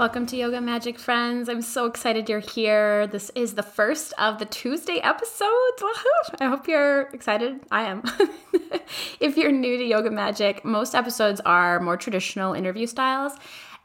[0.00, 1.50] Welcome to Yoga Magic Friends.
[1.50, 3.06] I'm so excited you're here.
[3.06, 5.82] This is the first of the Tuesday episodes.
[6.40, 7.60] I hope you're excited.
[7.70, 8.02] I am.
[9.20, 13.34] if you're new to Yoga Magic, most episodes are more traditional interview styles.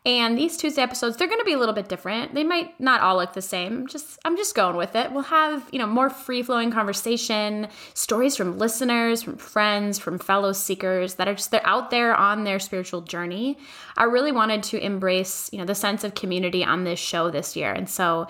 [0.05, 2.35] And these Tuesday episodes, they're going to be a little bit different.
[2.35, 3.87] They might not all look the same.
[3.87, 5.11] Just I'm just going with it.
[5.11, 11.15] We'll have, you know, more free-flowing conversation, stories from listeners, from friends, from fellow seekers
[11.15, 13.57] that are just they're out there on their spiritual journey.
[13.97, 17.55] I really wanted to embrace, you know, the sense of community on this show this
[17.55, 17.71] year.
[17.71, 18.27] And so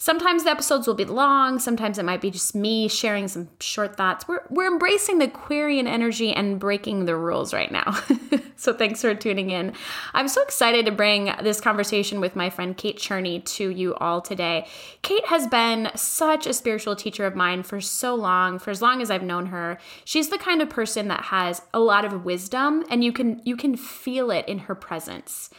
[0.00, 3.96] Sometimes the episodes will be long, sometimes it might be just me sharing some short
[3.96, 4.28] thoughts.
[4.28, 8.00] We're, we're embracing the Aquarian energy and breaking the rules right now.
[8.56, 9.72] so thanks for tuning in.
[10.14, 14.20] I'm so excited to bring this conversation with my friend Kate Cherney to you all
[14.20, 14.68] today.
[15.02, 19.02] Kate has been such a spiritual teacher of mine for so long, for as long
[19.02, 19.78] as I've known her.
[20.04, 23.56] She's the kind of person that has a lot of wisdom and you can you
[23.56, 25.50] can feel it in her presence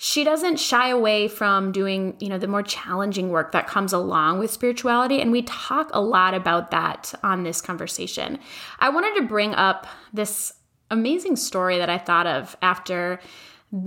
[0.00, 4.38] she doesn't shy away from doing, you know, the more challenging work that comes along
[4.38, 5.20] with spirituality.
[5.20, 8.38] And we talk a lot about that on this conversation.
[8.78, 10.54] I wanted to bring up this
[10.88, 13.18] amazing story that I thought of after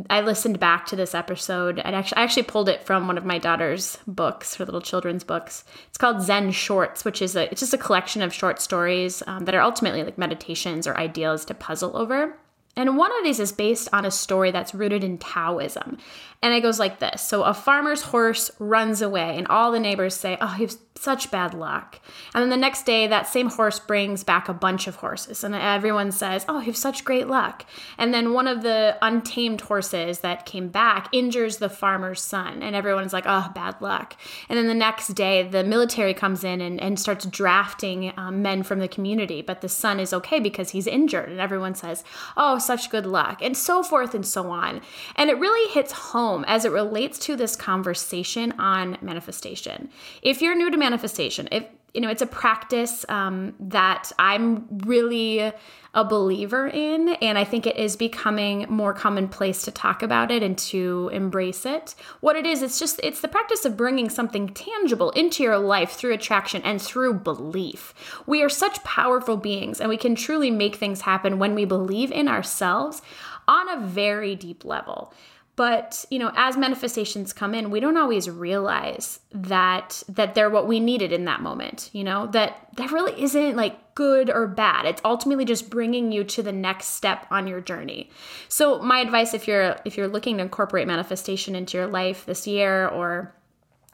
[0.09, 1.79] I listened back to this episode.
[1.79, 5.23] I actually, I actually pulled it from one of my daughter's books, her little children's
[5.23, 5.63] books.
[5.87, 9.45] It's called Zen Shorts, which is a it's just a collection of short stories um,
[9.45, 12.37] that are ultimately like meditations or ideas to puzzle over.
[12.75, 15.97] And one of these is based on a story that's rooted in Taoism.
[16.43, 20.15] And it goes like this So a farmer's horse runs away, and all the neighbors
[20.15, 21.99] say, Oh, he was such bad luck.
[22.33, 25.53] And then the next day, that same horse brings back a bunch of horses, and
[25.53, 27.65] everyone says, Oh, you have such great luck.
[27.97, 32.75] And then one of the untamed horses that came back injures the farmer's son, and
[32.75, 34.15] everyone's like, Oh, bad luck.
[34.49, 38.63] And then the next day, the military comes in and, and starts drafting um, men
[38.63, 42.03] from the community, but the son is okay because he's injured, and everyone says,
[42.35, 44.81] Oh, such good luck, and so forth and so on.
[45.15, 49.89] And it really hits home home as it relates to this conversation on manifestation.
[50.21, 55.51] If you're new to manifestation, if you know, it's a practice um, that I'm really
[55.93, 60.41] a believer in, and I think it is becoming more commonplace to talk about it
[60.41, 61.95] and to embrace it.
[62.21, 65.91] What it is, it's just it's the practice of bringing something tangible into your life
[65.91, 67.93] through attraction and through belief.
[68.25, 72.09] We are such powerful beings, and we can truly make things happen when we believe
[72.13, 73.01] in ourselves
[73.49, 75.13] on a very deep level
[75.55, 80.67] but you know as manifestations come in we don't always realize that that they're what
[80.67, 84.85] we needed in that moment you know that that really isn't like good or bad.
[84.85, 88.09] It's ultimately just bringing you to the next step on your journey.
[88.47, 92.47] So my advice if you're if you're looking to incorporate manifestation into your life this
[92.47, 93.33] year or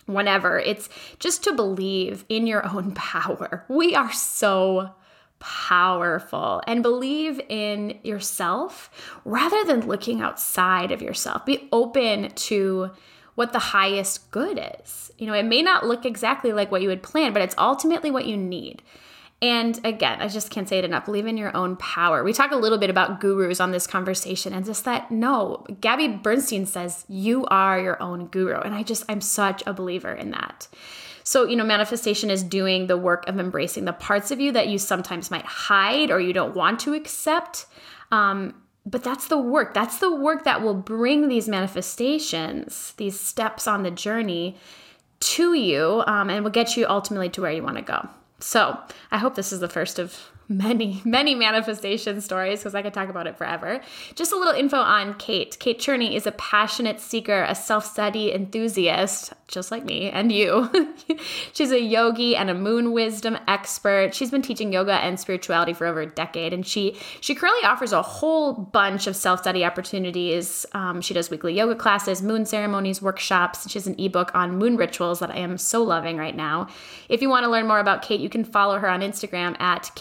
[0.06, 0.88] whenever it's
[1.19, 3.66] just to believe in your own power.
[3.68, 4.91] We are so
[5.40, 8.90] powerful and believe in yourself
[9.25, 11.46] rather than looking outside of yourself.
[11.46, 12.92] Be open to
[13.36, 15.12] what the highest good is.
[15.18, 18.09] You know, it may not look exactly like what you had planned, but it's ultimately
[18.09, 18.81] what you need.
[19.40, 21.06] And again, I just can't say it enough.
[21.06, 22.24] Believe in your own power.
[22.24, 26.08] We talk a little bit about gurus on this conversation and just that no, Gabby
[26.08, 28.59] Bernstein says you are your own guru.
[28.59, 30.68] And I just, I'm such a believer in that.
[31.27, 34.69] So, you know, manifestation is doing the work of embracing the parts of you that
[34.69, 37.65] you sometimes might hide or you don't want to accept.
[38.13, 38.53] Um,
[38.85, 39.74] but that's the work.
[39.74, 44.56] That's the work that will bring these manifestations, these steps on the journey
[45.19, 48.07] to you, um, and will get you ultimately to where you want to go.
[48.39, 48.80] So,
[49.12, 53.09] I hope this is the first of many, many manifestation stories because I could talk
[53.09, 53.81] about it forever.
[54.15, 55.57] Just a little info on Kate.
[55.59, 60.69] Kate Cherney is a passionate seeker, a self study enthusiast, just like me and you.
[61.53, 64.13] She's a yogi and a moon wisdom expert.
[64.13, 67.91] She's been teaching yoga and spirituality for over a decade, and she she currently offers
[67.91, 70.65] a whole bunch of self study opportunities.
[70.73, 73.69] Um, she does weekly yoga classes, moon ceremonies, workshops.
[73.69, 76.67] She has an ebook on moon rituals that I am so loving right now.
[77.09, 79.91] If you want to learn more about Kate, you can follow her on Instagram at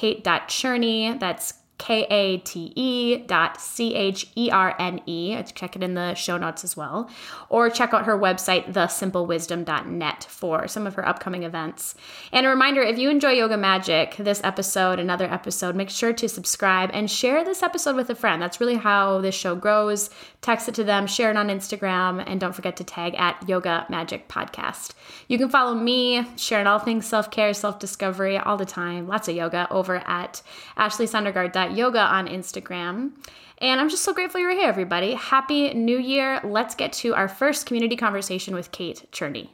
[0.41, 1.19] kate.cherney.
[1.19, 5.43] That's K A T E dot C H E R N E.
[5.55, 7.11] Check it in the show notes as well.
[7.51, 11.95] Or check out her website, thesimplewisdom.net, for some of her upcoming events.
[12.33, 16.29] And a reminder if you enjoy Yoga Magic, this episode, another episode, make sure to
[16.29, 18.41] subscribe and share this episode with a friend.
[18.41, 20.09] That's really how this show grows.
[20.47, 23.85] Text it to them, share it on Instagram, and don't forget to tag at Yoga
[23.89, 24.93] Magic Podcast.
[25.27, 29.27] You can follow me, sharing all things self care, self discovery all the time, lots
[29.27, 30.43] of yoga over at
[30.77, 33.11] ashleysondergaard.com yoga on Instagram.
[33.59, 35.15] And I'm just so grateful you're here, everybody.
[35.15, 36.41] Happy New Year.
[36.45, 39.49] Let's get to our first community conversation with Kate Cherney.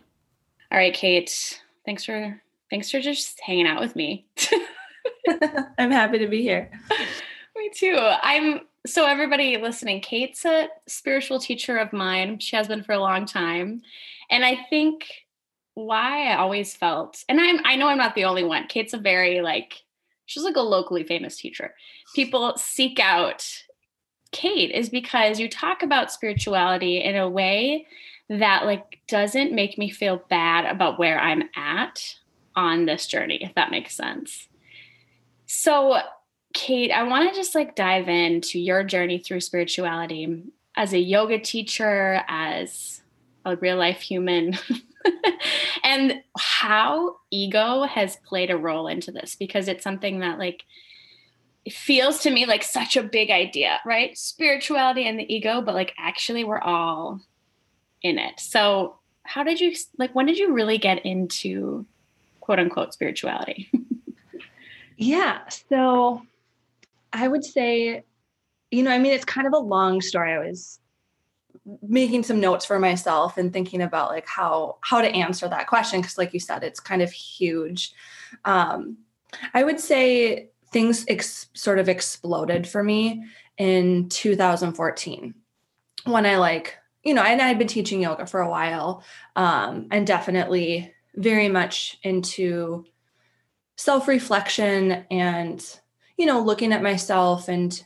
[0.70, 1.58] All right, Kate.
[1.86, 4.26] Thanks for thanks for just hanging out with me.
[5.78, 6.70] I'm happy to be here.
[7.56, 7.96] me too.
[7.98, 12.38] I'm so everybody listening, Kate's a spiritual teacher of mine.
[12.38, 13.82] She has been for a long time.
[14.31, 15.05] And I think
[15.75, 18.67] why I always felt, and I'm I know I'm not the only one.
[18.67, 19.75] Kate's a very like
[20.26, 21.75] she's like a locally famous teacher.
[22.14, 23.46] People seek out
[24.32, 27.87] Kate is because you talk about spirituality in a way
[28.28, 32.17] that like doesn't make me feel bad about where I'm at
[32.56, 34.49] on this journey, if that makes sense.
[35.46, 35.99] So,
[36.52, 40.44] Kate, I want to just like dive into your journey through spirituality
[40.76, 43.02] as a yoga teacher, as
[43.44, 44.58] a real life human.
[45.84, 50.64] and how ego has played a role into this because it's something that like
[51.64, 54.16] it feels to me like such a big idea, right?
[54.19, 57.20] Spirituality and the ego, but like actually we're all
[58.02, 58.40] in it.
[58.40, 61.87] So, how did you like when did you really get into
[62.40, 63.70] quote unquote spirituality?
[64.96, 66.22] yeah, so
[67.12, 68.05] I would say
[68.73, 70.32] you know, I mean it's kind of a long story.
[70.32, 70.81] I was
[71.82, 76.00] making some notes for myself and thinking about like how how to answer that question
[76.00, 77.93] because like you said it's kind of huge
[78.47, 78.97] um
[79.55, 83.23] i would say things ex- sort of exploded for me
[83.59, 85.35] in 2014
[86.05, 89.05] when i like you know and i'd been teaching yoga for a while
[89.37, 92.85] um and definitely very much into
[93.76, 95.81] self-reflection and
[96.22, 97.84] you know looking at myself and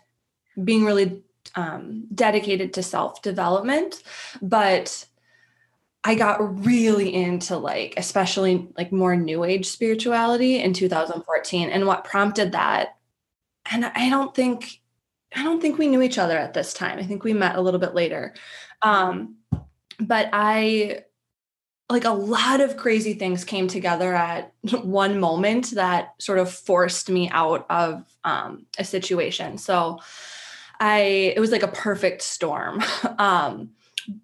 [0.63, 1.23] being really
[1.55, 4.03] um, dedicated to self development,
[4.43, 5.07] but
[6.05, 11.71] I got really into like, especially like more new age spirituality in 2014.
[11.71, 12.99] And what prompted that,
[13.73, 14.83] and I don't think,
[15.35, 16.99] I don't think we knew each other at this time.
[16.99, 18.35] I think we met a little bit later.
[18.83, 19.37] Um,
[19.99, 21.06] but I,
[21.89, 24.53] like a lot of crazy things came together at
[24.83, 29.59] one moment that sort of forced me out of um, a situation.
[29.59, 30.01] So,
[30.79, 32.83] I it was like a perfect storm.
[33.19, 33.71] um,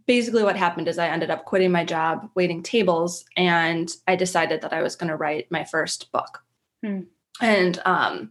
[0.06, 4.61] basically what happened is I ended up quitting my job, waiting tables, and I decided
[4.62, 6.44] that I was going to write my first book.
[6.85, 7.00] Hmm.
[7.41, 8.31] And um,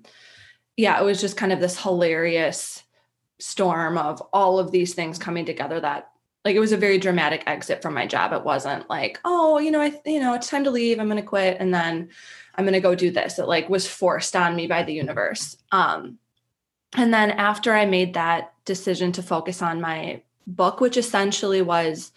[0.78, 2.84] yeah, it was just kind of this hilarious
[3.40, 6.12] storm of all of these things coming together that
[6.44, 8.34] like it was a very dramatic exit from my job.
[8.34, 11.22] It wasn't like, oh, you know, I you know, it's time to leave, I'm going
[11.22, 12.10] to quit and then
[12.56, 13.40] I'm going to go do this.
[13.40, 15.58] It like was forced on me by the universe.
[15.72, 16.18] Um
[16.94, 22.12] and then after I made that decision to focus on my book, which essentially was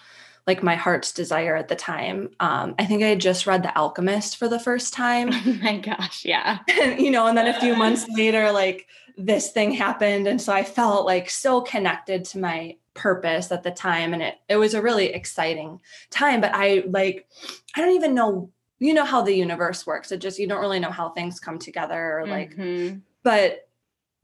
[0.47, 2.31] like my heart's desire at the time.
[2.41, 5.31] Um, I think I had just read The Alchemist for the first time.
[5.47, 6.59] Oh my gosh, yeah.
[6.81, 10.27] And, you know, and then a few months later, like this thing happened.
[10.27, 14.15] And so I felt like so connected to my purpose at the time.
[14.15, 16.41] And it it was a really exciting time.
[16.41, 17.29] But I like,
[17.77, 20.13] I don't even know, you know how the universe works.
[20.13, 22.99] It just you don't really know how things come together or like, mm-hmm.
[23.23, 23.69] but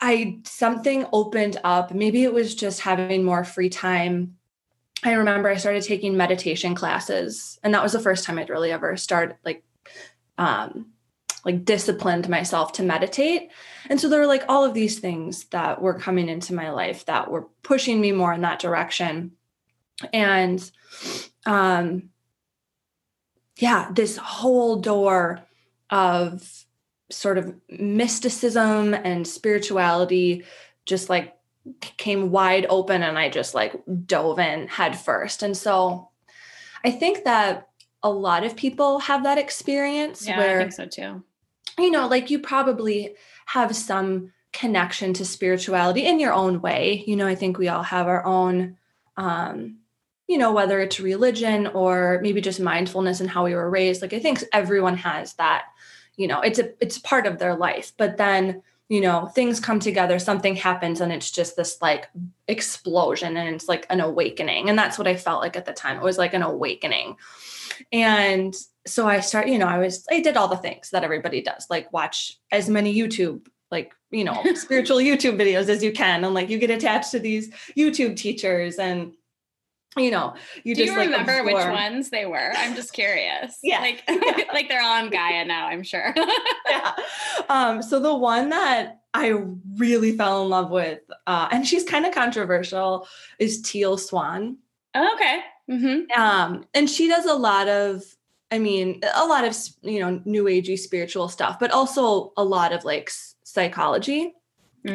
[0.00, 1.92] I something opened up.
[1.92, 4.36] Maybe it was just having more free time.
[5.02, 8.72] I remember I started taking meditation classes, and that was the first time I'd really
[8.72, 9.62] ever started like
[10.38, 10.86] um
[11.44, 13.50] like disciplined myself to meditate.
[13.88, 17.06] And so there were like all of these things that were coming into my life
[17.06, 19.32] that were pushing me more in that direction.
[20.12, 20.70] And
[21.46, 22.10] um
[23.56, 25.42] yeah, this whole door
[25.90, 26.64] of
[27.10, 30.44] sort of mysticism and spirituality
[30.86, 31.36] just like
[31.80, 35.42] came wide open and I just like dove in head first.
[35.42, 36.08] And so
[36.84, 37.68] I think that
[38.02, 41.22] a lot of people have that experience yeah, where I think so too.
[41.78, 43.14] You know, like you probably
[43.46, 47.04] have some connection to spirituality in your own way.
[47.06, 48.76] You know, I think we all have our own
[49.16, 49.76] um
[50.26, 54.00] you know whether it's religion or maybe just mindfulness and how we were raised.
[54.00, 55.64] Like i think everyone has that
[56.16, 57.92] you know it's a it's part of their life.
[57.96, 62.08] But then you know things come together something happens and it's just this like
[62.46, 64.68] explosion and it's like an awakening.
[64.68, 65.96] And that's what i felt like at the time.
[65.96, 67.16] It was like an awakening.
[67.92, 68.54] And
[68.86, 71.66] so i start you know i was i did all the things that everybody does
[71.70, 76.34] like watch as many youtube like you know spiritual youtube videos as you can and
[76.34, 79.12] like you get attached to these youtube teachers and
[79.96, 83.58] you know you do just you remember like, which ones they were i'm just curious
[83.62, 83.80] Yeah.
[83.80, 84.04] like
[84.52, 86.14] like they're all on gaia now i'm sure
[86.68, 86.92] yeah.
[87.48, 89.42] Um, so the one that I
[89.76, 93.08] really fell in love with, uh, and she's kind of controversial,
[93.38, 94.58] is Teal Swan.
[94.94, 96.20] Oh, okay mm-hmm.
[96.20, 98.04] Um, and she does a lot of,
[98.52, 102.72] I mean, a lot of you know, new agey spiritual stuff, but also a lot
[102.72, 103.10] of like
[103.44, 104.34] psychology,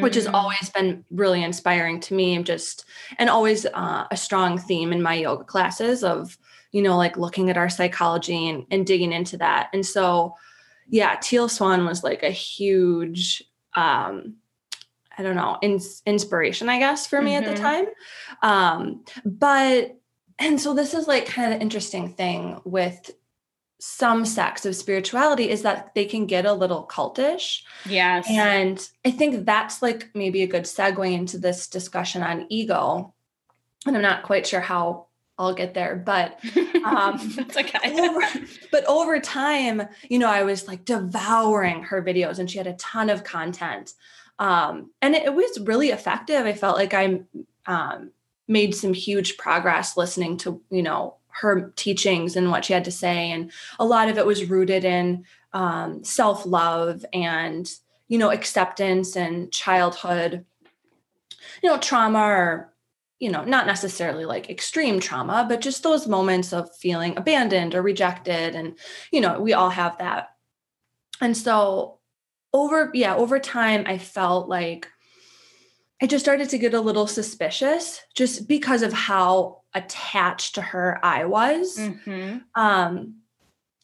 [0.00, 0.34] which has Mm.
[0.34, 2.34] always been really inspiring to me.
[2.34, 2.84] and Just
[3.18, 6.36] and always uh, a strong theme in my yoga classes of
[6.72, 9.70] you know like looking at our psychology and, and digging into that.
[9.72, 10.34] And so,
[10.88, 13.42] yeah, Teal Swan was like a huge.
[13.74, 14.34] um
[15.18, 17.62] I don't know, ins- inspiration, I guess, for me at the Mhm.
[17.62, 17.86] time.
[18.42, 19.96] Um, but
[20.38, 23.10] and so this is like kind of the interesting thing with
[23.78, 27.62] some sects of spirituality is that they can get a little cultish.
[27.84, 33.12] yes And I think that's like maybe a good segue into this discussion on ego.
[33.86, 35.06] And I'm not quite sure how
[35.38, 36.40] I'll get there, but
[36.84, 38.20] um, that's okay over,
[38.72, 42.72] but over time, you know, I was like devouring her videos and she had a
[42.74, 43.92] ton of content.
[44.38, 46.46] Um, and it, it was really effective.
[46.46, 47.20] I felt like I
[47.66, 48.10] um,
[48.48, 52.90] made some huge progress listening to, you know, her teachings and what she had to
[52.90, 53.30] say.
[53.30, 57.70] And a lot of it was rooted in um, self love and,
[58.08, 60.44] you know, acceptance and childhood,
[61.62, 62.72] you know, trauma or
[63.18, 67.80] you know, not necessarily like extreme trauma, but just those moments of feeling abandoned or
[67.80, 68.54] rejected.
[68.54, 68.78] And,
[69.10, 70.30] you know, we all have that.
[71.20, 71.98] And so
[72.52, 74.88] over, yeah, over time, I felt like
[76.02, 80.98] I just started to get a little suspicious just because of how attached to her
[81.02, 81.78] I was.
[81.78, 82.42] Mhm.
[82.54, 83.14] Um,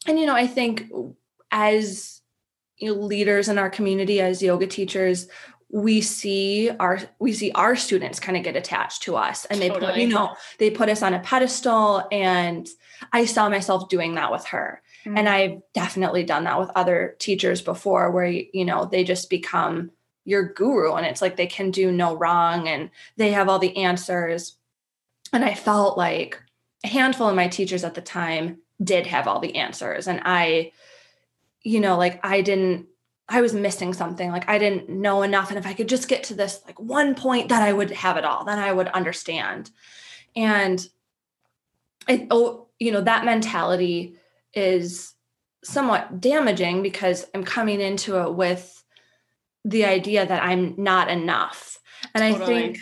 [0.05, 0.91] and you know, I think
[1.51, 2.21] as
[2.77, 5.27] you know, leaders in our community, as yoga teachers,
[5.69, 9.71] we see our we see our students kind of get attached to us, and they
[9.71, 12.03] put you know they put us on a pedestal.
[12.11, 12.67] And
[13.11, 15.17] I saw myself doing that with her, Mm.
[15.17, 19.91] and I've definitely done that with other teachers before, where you know they just become
[20.25, 23.77] your guru, and it's like they can do no wrong, and they have all the
[23.77, 24.57] answers.
[25.31, 26.41] And I felt like
[26.83, 30.71] a handful of my teachers at the time did have all the answers and i
[31.61, 32.85] you know like i didn't
[33.29, 36.23] i was missing something like i didn't know enough and if i could just get
[36.23, 39.69] to this like one point that i would have it all then i would understand
[40.35, 40.87] and
[42.07, 44.15] it oh you know that mentality
[44.53, 45.13] is
[45.63, 48.82] somewhat damaging because i'm coming into it with
[49.65, 51.79] the idea that i'm not enough.
[52.13, 52.79] And i think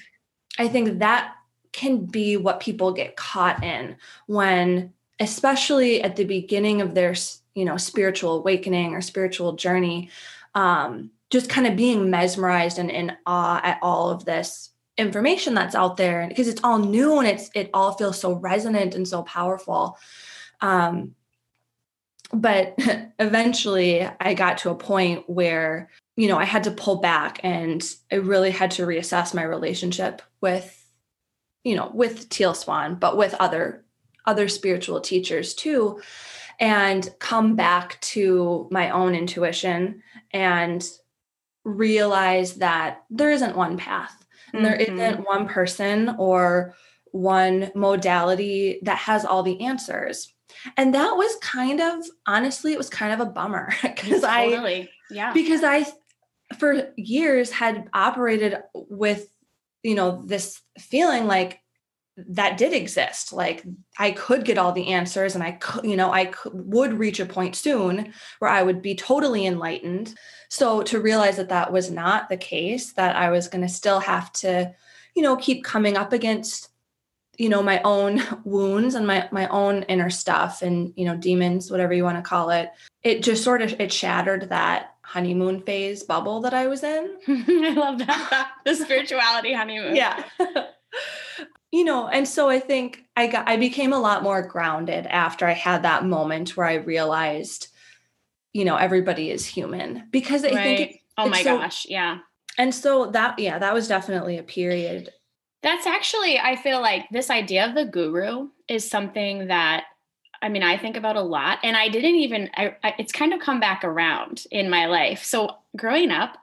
[0.57, 1.35] i think that
[1.71, 3.95] can be what people get caught in
[4.27, 7.15] when especially at the beginning of their
[7.53, 10.09] you know spiritual awakening or spiritual journey
[10.55, 15.75] um, just kind of being mesmerized and in awe at all of this information that's
[15.75, 16.27] out there.
[16.27, 19.97] Because it's all new and it's it all feels so resonant and so powerful.
[20.59, 21.15] Um,
[22.33, 22.75] but
[23.19, 25.89] eventually i got to a point where
[26.21, 30.21] you know i had to pull back and i really had to reassess my relationship
[30.39, 30.67] with
[31.63, 33.83] you know with teal swan but with other
[34.27, 35.99] other spiritual teachers too
[36.59, 40.87] and come back to my own intuition and
[41.63, 44.15] realize that there isn't one path.
[44.53, 44.93] And there Mhm.
[44.93, 46.75] isn't one person or
[47.11, 50.33] one modality that has all the answers.
[50.77, 54.89] And that was kind of honestly it was kind of a bummer because i totally.
[55.09, 55.33] Yeah.
[55.33, 55.85] because i
[56.59, 59.27] for years had operated with
[59.83, 61.59] you know this feeling like
[62.17, 63.33] that did exist.
[63.33, 63.63] Like
[63.97, 67.19] i could get all the answers and i could you know i could, would reach
[67.19, 70.15] a point soon where i would be totally enlightened.
[70.49, 73.99] So to realize that that was not the case that i was going to still
[73.99, 74.73] have to
[75.15, 76.69] you know keep coming up against
[77.37, 81.71] you know my own wounds and my my own inner stuff and you know demons
[81.71, 82.69] whatever you want to call it
[83.03, 87.73] it just sort of it shattered that honeymoon phase bubble that i was in i
[87.75, 90.23] love that the spirituality honeymoon yeah
[91.71, 95.45] you know and so i think i got i became a lot more grounded after
[95.45, 97.67] i had that moment where i realized
[98.53, 101.85] you know everybody is human because i think right oh it's Oh my so, gosh.
[101.89, 102.19] Yeah.
[102.57, 105.09] And so that, yeah, that was definitely a period.
[105.63, 109.85] That's actually, I feel like this idea of the guru is something that
[110.41, 112.49] I mean, I think about a lot, and I didn't even.
[112.55, 115.23] I, I, it's kind of come back around in my life.
[115.23, 116.37] So growing up,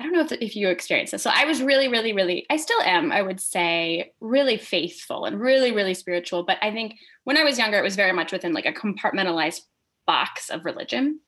[0.00, 1.22] I don't know if, if you experienced this.
[1.22, 2.46] So I was really, really, really.
[2.50, 3.12] I still am.
[3.12, 6.42] I would say really faithful and really, really spiritual.
[6.44, 9.60] But I think when I was younger, it was very much within like a compartmentalized
[10.06, 11.20] box of religion.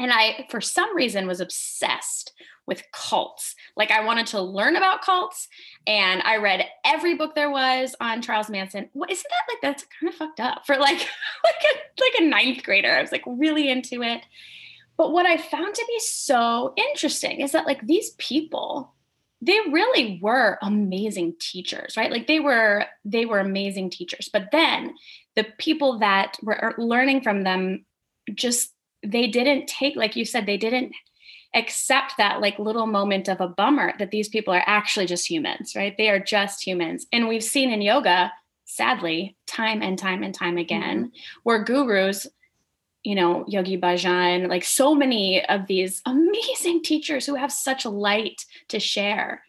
[0.00, 2.32] And I, for some reason, was obsessed
[2.66, 3.54] with cults.
[3.76, 5.46] Like I wanted to learn about cults
[5.86, 8.88] and I read every book there was on Charles Manson.
[8.94, 10.96] What isn't that like that's kind of fucked up for like
[11.44, 12.92] like a like a ninth grader.
[12.92, 14.22] I was like really into it.
[14.96, 18.94] But what I found to be so interesting is that like these people
[19.42, 24.94] they really were amazing teachers right like they were they were amazing teachers but then
[25.34, 27.86] the people that were er, learning from them
[28.34, 30.92] just they didn't take like you said they didn't
[31.54, 35.74] accept that like little moment of a bummer that these people are actually just humans
[35.74, 35.96] right?
[35.96, 37.06] They are just humans.
[37.12, 38.32] And we've seen in yoga
[38.64, 41.16] sadly time and time and time again mm-hmm.
[41.42, 42.26] where gurus
[43.02, 48.44] you know yogi bhajan like so many of these amazing teachers who have such light
[48.68, 49.42] to share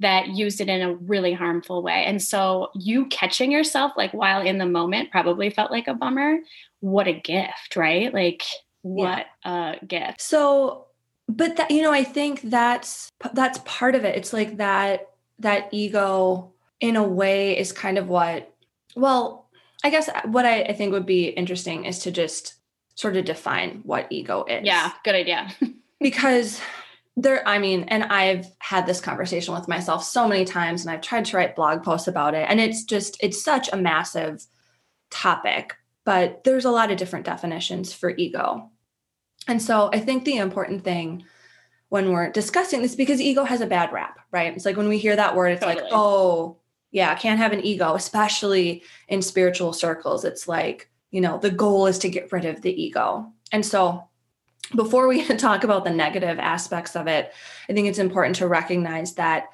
[0.00, 2.04] that used it in a really harmful way.
[2.04, 6.38] And so you catching yourself like while in the moment probably felt like a bummer
[6.80, 8.12] what a gift right?
[8.12, 8.42] Like
[8.86, 9.74] what yeah.
[9.80, 10.20] a gift.
[10.20, 10.86] So,
[11.28, 14.16] but that, you know, I think that's, that's part of it.
[14.16, 18.52] It's like that, that ego in a way is kind of what,
[18.94, 19.48] well,
[19.84, 22.54] I guess uh, what I, I think would be interesting is to just
[22.94, 24.64] sort of define what ego is.
[24.64, 24.92] Yeah.
[25.04, 25.48] Good idea.
[26.00, 26.60] because
[27.16, 31.00] there i mean and i've had this conversation with myself so many times and i've
[31.00, 34.44] tried to write blog posts about it and it's just it's such a massive
[35.10, 35.74] topic
[36.04, 38.70] but there's a lot of different definitions for ego
[39.48, 41.24] and so I think the important thing
[41.88, 44.52] when we're discussing this, because ego has a bad rap, right?
[44.54, 45.84] It's like when we hear that word, it's totally.
[45.84, 46.58] like, oh,
[46.90, 50.24] yeah, I can't have an ego, especially in spiritual circles.
[50.24, 53.32] It's like, you know, the goal is to get rid of the ego.
[53.52, 54.08] And so
[54.74, 57.32] before we talk about the negative aspects of it,
[57.68, 59.46] I think it's important to recognize that,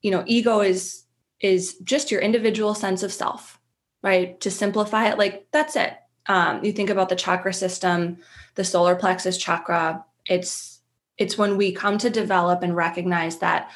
[0.00, 1.04] you know, ego is
[1.40, 3.58] is just your individual sense of self,
[4.02, 4.40] right?
[4.40, 5.94] To simplify it, like that's it.
[6.26, 8.18] Um, you think about the chakra system,
[8.54, 10.80] the solar plexus chakra it's
[11.18, 13.70] it's when we come to develop and recognize that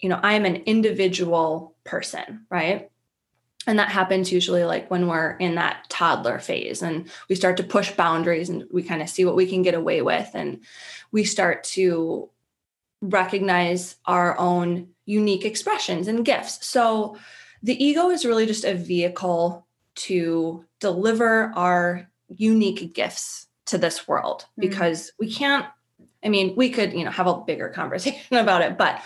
[0.00, 2.90] you know i'm an individual person right?
[3.66, 7.62] And that happens usually like when we're in that toddler phase and we start to
[7.62, 10.60] push boundaries and we kind of see what we can get away with and
[11.12, 12.30] we start to
[13.02, 16.66] recognize our own unique expressions and gifts.
[16.66, 17.18] So
[17.62, 19.66] the ego is really just a vehicle
[19.98, 24.62] to deliver our unique gifts to this world mm-hmm.
[24.62, 25.66] because we can't
[26.24, 29.02] i mean we could you know have a bigger conversation about it but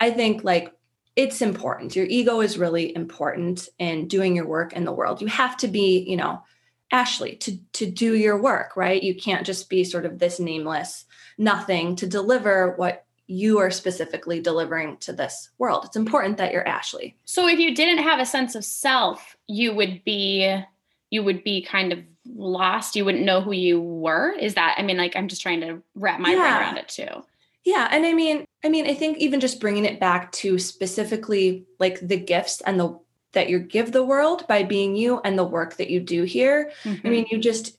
[0.00, 0.72] i think like
[1.16, 1.94] it's important.
[1.94, 5.20] Your ego is really important in doing your work in the world.
[5.20, 6.42] You have to be you know
[6.90, 9.02] ashley to to do your work right?
[9.02, 11.04] You can't just be sort of this nameless
[11.38, 15.84] nothing to deliver what you are specifically delivering to this world.
[15.84, 17.16] It's important that you're ashley.
[17.24, 20.62] So if you didn't have a sense of self you would be
[21.10, 22.96] you would be kind of lost.
[22.96, 24.32] You wouldn't know who you were.
[24.32, 26.36] Is that i mean like i'm just trying to wrap my yeah.
[26.36, 27.24] brain around it too.
[27.64, 31.64] Yeah and i mean i mean i think even just bringing it back to specifically
[31.78, 32.98] like the gifts and the
[33.32, 36.70] that you give the world by being you and the work that you do here
[36.84, 37.06] mm-hmm.
[37.06, 37.78] i mean you just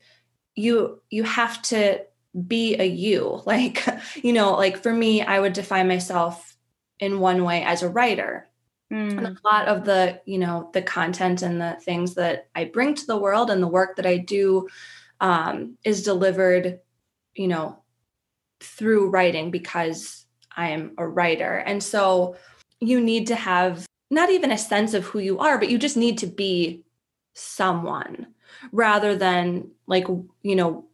[0.55, 1.99] you you have to
[2.47, 6.57] be a you like you know like for me i would define myself
[6.99, 8.47] in one way as a writer
[8.93, 9.17] Mm.
[9.17, 12.93] And a lot of the, you know, the content and the things that I bring
[12.93, 14.67] to the world and the work that I do
[15.19, 16.79] um, is delivered,
[17.33, 17.79] you know,
[18.59, 21.57] through writing because I am a writer.
[21.57, 22.35] And so
[22.79, 25.97] you need to have not even a sense of who you are, but you just
[25.97, 26.83] need to be
[27.33, 28.27] someone
[28.71, 30.07] rather than like,
[30.43, 30.85] you know,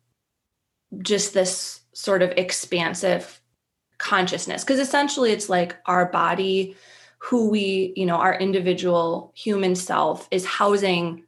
[0.98, 3.42] just this sort of expansive
[3.98, 4.64] consciousness.
[4.64, 6.76] Because essentially it's like our body
[7.20, 11.24] who we, you know, our individual human self is housing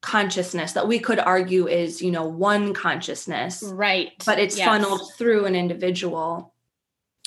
[0.00, 3.62] consciousness that we could argue is, you know, one consciousness.
[3.62, 4.12] Right.
[4.24, 4.66] But it's yes.
[4.66, 6.54] funneled through an individual.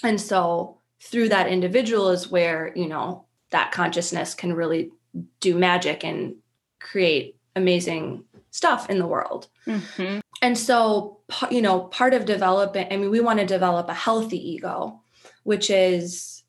[0.03, 4.91] And so through that individual is where, you know, that consciousness can really
[5.39, 6.35] do magic and
[6.79, 9.47] create amazing stuff in the world.
[9.67, 10.19] Mm-hmm.
[10.41, 11.19] And so,
[11.51, 15.01] you know, part of developing, I mean, we want to develop a healthy ego,
[15.43, 16.39] which is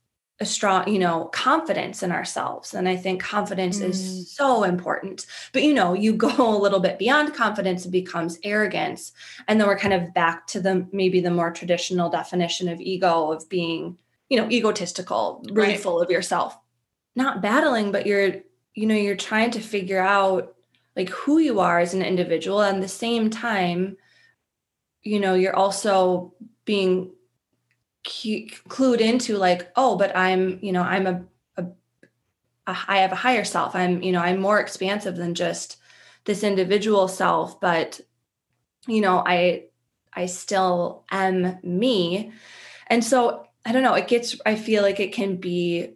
[0.41, 2.73] a strong, you know, confidence in ourselves.
[2.73, 3.91] And I think confidence mm.
[3.91, 5.27] is so important.
[5.53, 9.13] But, you know, you go a little bit beyond confidence, it becomes arrogance.
[9.47, 13.33] And then we're kind of back to the maybe the more traditional definition of ego
[13.33, 13.99] of being,
[14.31, 15.81] you know, egotistical, really right.
[15.81, 16.57] full of yourself.
[17.15, 18.37] Not battling, but you're,
[18.75, 20.55] you know, you're trying to figure out
[20.97, 22.61] like who you are as an individual.
[22.61, 23.97] And the same time,
[25.03, 27.13] you know, you're also being
[28.05, 31.23] clued into like oh but i'm you know i'm a,
[31.59, 31.65] a,
[32.67, 33.75] a i have a higher self.
[33.75, 35.77] I'm you know i'm more expansive than just
[36.25, 37.61] this individual self.
[37.61, 38.01] But
[38.87, 39.65] you know i
[40.15, 42.33] i still am me.
[42.87, 45.95] And so i don't know it gets i feel like it can be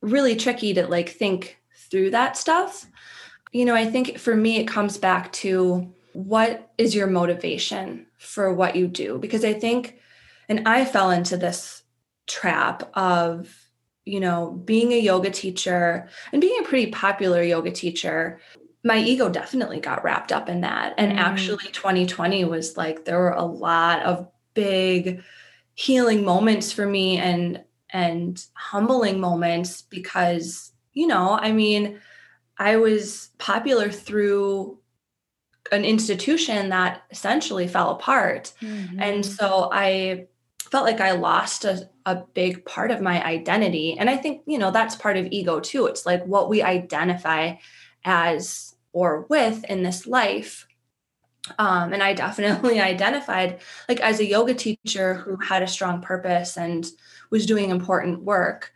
[0.00, 1.58] really tricky to like think
[1.90, 2.86] through that stuff
[3.52, 8.52] you know i think for me it comes back to what is your motivation for
[8.52, 10.00] what you do because i think
[10.48, 11.82] and I fell into this
[12.26, 13.52] trap of,
[14.04, 18.40] you know, being a yoga teacher and being a pretty popular yoga teacher.
[18.84, 20.94] My ego definitely got wrapped up in that.
[20.98, 21.20] And mm.
[21.20, 25.22] actually, 2020 was like, there were a lot of big
[25.74, 32.00] healing moments for me and and humbling moments because you know i mean
[32.58, 34.78] i was popular through
[35.72, 39.00] an institution that essentially fell apart mm-hmm.
[39.00, 40.26] and so i
[40.70, 43.96] felt like I lost a, a big part of my identity.
[43.98, 45.86] And I think, you know, that's part of ego too.
[45.86, 47.54] It's like what we identify
[48.04, 50.66] as or with in this life.
[51.58, 56.56] Um, and I definitely identified like as a yoga teacher who had a strong purpose
[56.56, 56.86] and
[57.30, 58.72] was doing important work.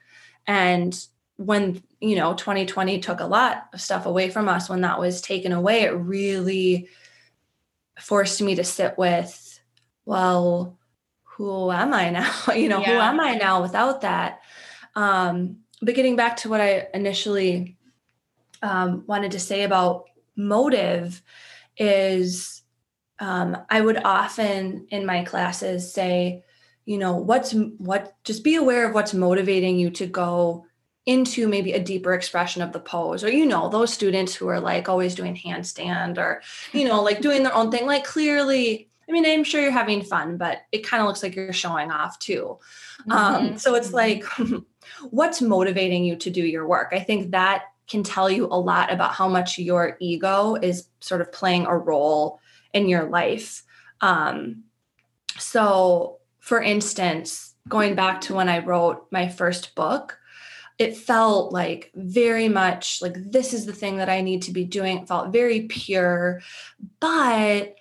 [0.47, 0.99] And
[1.41, 5.23] when, you know, 2020 took a lot of stuff away from us, when that was
[5.23, 6.87] taken away, it really
[7.99, 9.59] forced me to sit with,
[10.05, 10.79] well,
[11.23, 12.31] who am I now?
[12.55, 12.93] you know, yeah.
[12.93, 14.41] who am I now without that?
[14.95, 17.79] Um, but getting back to what I initially
[18.61, 21.23] um, wanted to say about motive
[21.79, 22.61] is
[23.19, 26.45] um, I would often in my classes say,
[26.85, 30.67] you know, what's what, just be aware of what's motivating you to go
[31.07, 34.61] into maybe a deeper expression of the pose or you know those students who are
[34.61, 39.13] like always doing handstand or you know like doing their own thing like clearly I
[39.13, 42.21] mean, I'm sure you're having fun, but it kind of looks like you're showing off
[42.21, 42.61] too.
[43.09, 43.47] Um, mm-hmm.
[43.47, 44.55] Um, so it's mm-hmm.
[44.55, 44.63] like,
[45.11, 46.91] what's motivating you to do your work?
[46.93, 51.21] I think that can tell you a lot about how much your ego is sort
[51.21, 52.39] of playing a role
[52.73, 53.65] in your life.
[54.01, 54.63] Um,
[55.39, 60.20] so, for instance, going back to when I wrote my first book,
[60.81, 64.65] it felt like very much like this is the thing that I need to be
[64.65, 64.97] doing.
[64.97, 66.41] It felt very pure,
[67.01, 67.75] but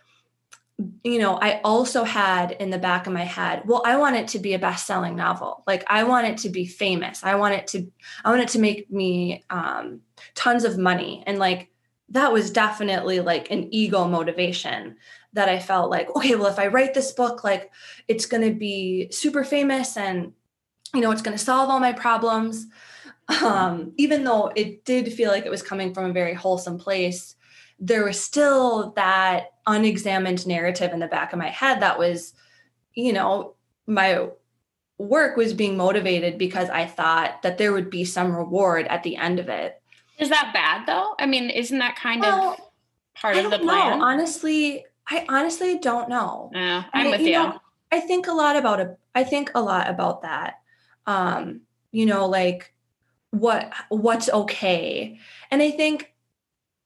[1.03, 4.27] you know, I also had in the back of my head, well, I want it
[4.29, 5.63] to be a best-selling novel.
[5.65, 7.23] Like I want it to be famous.
[7.23, 7.89] I want it to,
[8.25, 10.01] I want it to make me um,
[10.35, 11.23] tons of money.
[11.25, 11.69] And like
[12.09, 14.97] that was definitely like an ego motivation
[15.33, 17.71] that I felt like, okay, well, if I write this book, like
[18.09, 20.33] it's going to be super famous and
[20.93, 22.67] you know, it's going to solve all my problems.
[23.43, 27.35] Um, even though it did feel like it was coming from a very wholesome place,
[27.79, 32.33] there was still that unexamined narrative in the back of my head that was,
[32.93, 33.55] you know,
[33.87, 34.27] my
[34.97, 39.15] work was being motivated because I thought that there would be some reward at the
[39.15, 39.81] end of it.
[40.17, 41.15] Is that bad though?
[41.17, 42.59] I mean, isn't that kind well, of
[43.15, 43.99] part of the plan?
[43.99, 44.05] Know.
[44.05, 46.51] Honestly, I honestly don't know.
[46.53, 47.27] Yeah, I'm I, with you.
[47.27, 47.33] you.
[47.33, 47.59] Know,
[47.91, 48.99] I think a lot about it.
[49.15, 50.55] I think a lot about that.
[51.07, 51.61] Um,
[51.91, 52.73] you know, like
[53.31, 55.19] what what's okay.
[55.51, 56.13] And I think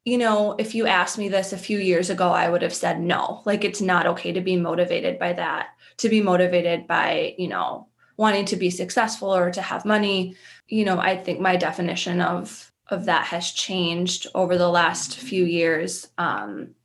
[0.06, 3.00] you know, if you asked me this a few years ago, I would have said
[3.00, 3.42] no.
[3.46, 7.88] Like it's not okay to be motivated by that, to be motivated by, you know,
[8.18, 10.36] wanting to be successful or to have money.
[10.68, 15.46] You know, I think my definition of of that has changed over the last few
[15.46, 16.10] years.
[16.18, 16.76] Um,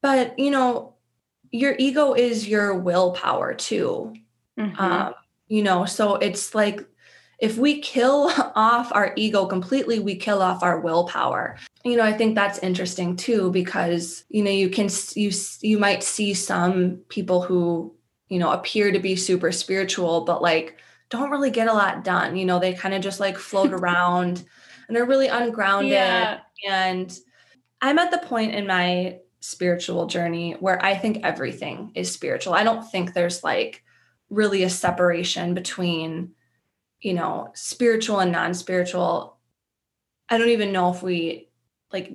[0.00, 0.94] but you know,
[1.50, 4.14] your ego is your willpower too.
[4.56, 4.80] Mm-hmm.
[4.80, 5.14] Um,
[5.48, 6.86] you know, so it's like
[7.38, 11.56] if we kill off our ego completely, we kill off our willpower.
[11.84, 16.02] You know, I think that's interesting too because you know you can you you might
[16.02, 17.94] see some people who
[18.28, 22.36] you know appear to be super spiritual, but like don't really get a lot done.
[22.36, 24.44] You know, they kind of just like float around
[24.88, 25.92] and they're really ungrounded.
[25.92, 26.40] Yeah.
[26.66, 27.16] And
[27.80, 32.54] I'm at the point in my spiritual journey where I think everything is spiritual.
[32.54, 33.84] I don't think there's like
[34.30, 36.32] really a separation between
[37.06, 39.38] you know, spiritual and non-spiritual.
[40.28, 41.48] I don't even know if we
[41.92, 42.12] like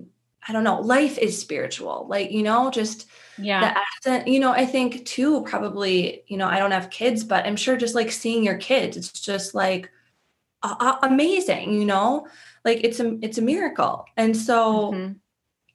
[0.47, 2.07] I don't know, life is spiritual.
[2.09, 3.61] Like, you know, just yeah.
[3.61, 7.45] the accent, you know, I think too, probably, you know, I don't have kids, but
[7.45, 9.91] I'm sure just like seeing your kids, it's just like
[10.63, 12.27] uh, amazing, you know?
[12.65, 14.05] Like it's a it's a miracle.
[14.17, 15.13] And so mm-hmm.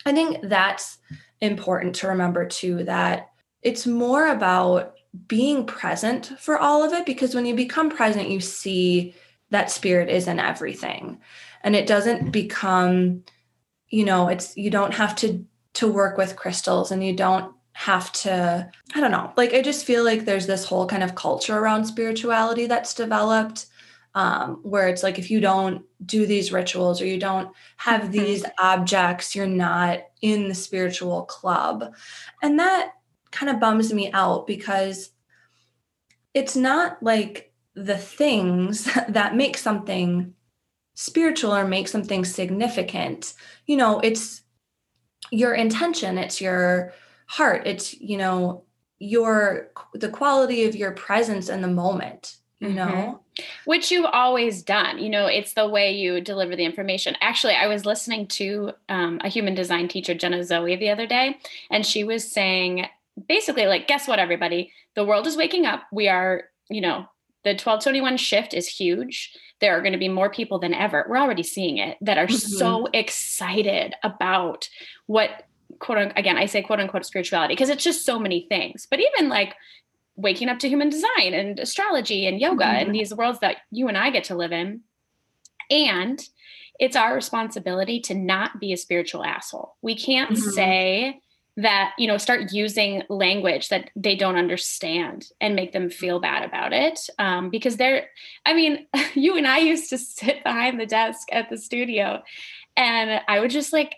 [0.04, 0.98] I think that's
[1.40, 3.30] important to remember too that
[3.62, 4.95] it's more about
[5.26, 9.14] being present for all of it because when you become present you see
[9.50, 11.20] that spirit is in everything.
[11.62, 13.24] And it doesn't become
[13.88, 18.10] you know it's you don't have to to work with crystals and you don't have
[18.10, 19.32] to i don't know.
[19.36, 23.66] Like i just feel like there's this whole kind of culture around spirituality that's developed
[24.14, 28.12] um, where it's like if you don't do these rituals or you don't have mm-hmm.
[28.12, 31.94] these objects you're not in the spiritual club.
[32.42, 32.92] And that
[33.36, 35.10] kind of bums me out because
[36.34, 40.34] it's not like the things that make something
[40.94, 43.34] spiritual or make something significant.
[43.66, 44.42] You know it's
[45.30, 46.92] your intention it's your
[47.26, 48.62] heart it's you know
[48.98, 52.76] your the quality of your presence in the moment you mm-hmm.
[52.76, 53.20] know
[53.66, 57.16] which you've always done you know it's the way you deliver the information.
[57.20, 61.36] Actually i was listening to um, a human design teacher jenna zoe the other day
[61.70, 62.86] and she was saying
[63.28, 64.72] basically like guess what everybody?
[64.94, 65.82] The world is waking up.
[65.92, 67.06] We are you know
[67.44, 69.32] the 1221 shift is huge.
[69.60, 71.06] There are going to be more people than ever.
[71.08, 72.34] We're already seeing it that are mm-hmm.
[72.34, 74.68] so excited about
[75.06, 75.44] what
[75.78, 78.86] quote unquote, again i say quote unquote spirituality because it's just so many things.
[78.90, 79.54] But even like
[80.16, 82.86] waking up to human design and astrology and yoga mm-hmm.
[82.86, 84.80] and these worlds that you and i get to live in.
[85.70, 86.22] And
[86.78, 89.76] it's our responsibility to not be a spiritual asshole.
[89.82, 90.50] We can't mm-hmm.
[90.50, 91.20] say
[91.56, 96.44] that you know start using language that they don't understand and make them feel bad
[96.44, 98.08] about it um, because they're
[98.44, 102.22] i mean you and i used to sit behind the desk at the studio
[102.76, 103.96] and i would just like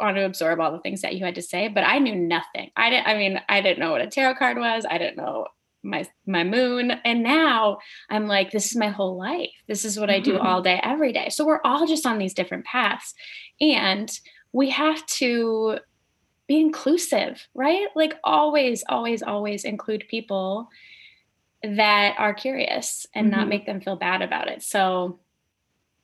[0.00, 2.70] want to absorb all the things that you had to say but i knew nothing.
[2.76, 4.84] I didn't i mean i didn't know what a tarot card was.
[4.88, 5.46] I didn't know
[5.82, 6.90] my my moon.
[7.04, 7.78] And now
[8.10, 9.50] i'm like this is my whole life.
[9.66, 10.46] This is what i do mm-hmm.
[10.46, 11.30] all day every day.
[11.30, 13.14] So we're all just on these different paths.
[13.60, 14.10] And
[14.52, 15.78] we have to
[16.48, 17.86] be inclusive, right?
[17.94, 20.70] Like always, always, always include people
[21.62, 23.38] that are curious and mm-hmm.
[23.38, 24.62] not make them feel bad about it.
[24.62, 25.20] So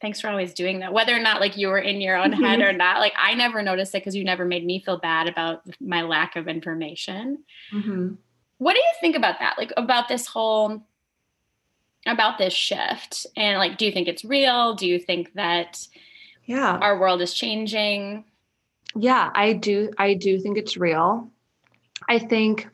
[0.00, 0.92] thanks for always doing that.
[0.92, 3.62] Whether or not like you were in your own head or not, like I never
[3.62, 7.44] noticed it because you never made me feel bad about my lack of information.
[7.72, 8.14] Mm-hmm.
[8.59, 9.54] What do you think about that?
[9.57, 10.87] Like about this whole
[12.07, 14.74] about this shift and like do you think it's real?
[14.74, 15.88] Do you think that
[16.44, 18.26] yeah, our world is changing?
[18.96, 19.90] Yeah, I do.
[19.98, 21.30] I do think it's real.
[22.09, 22.68] I think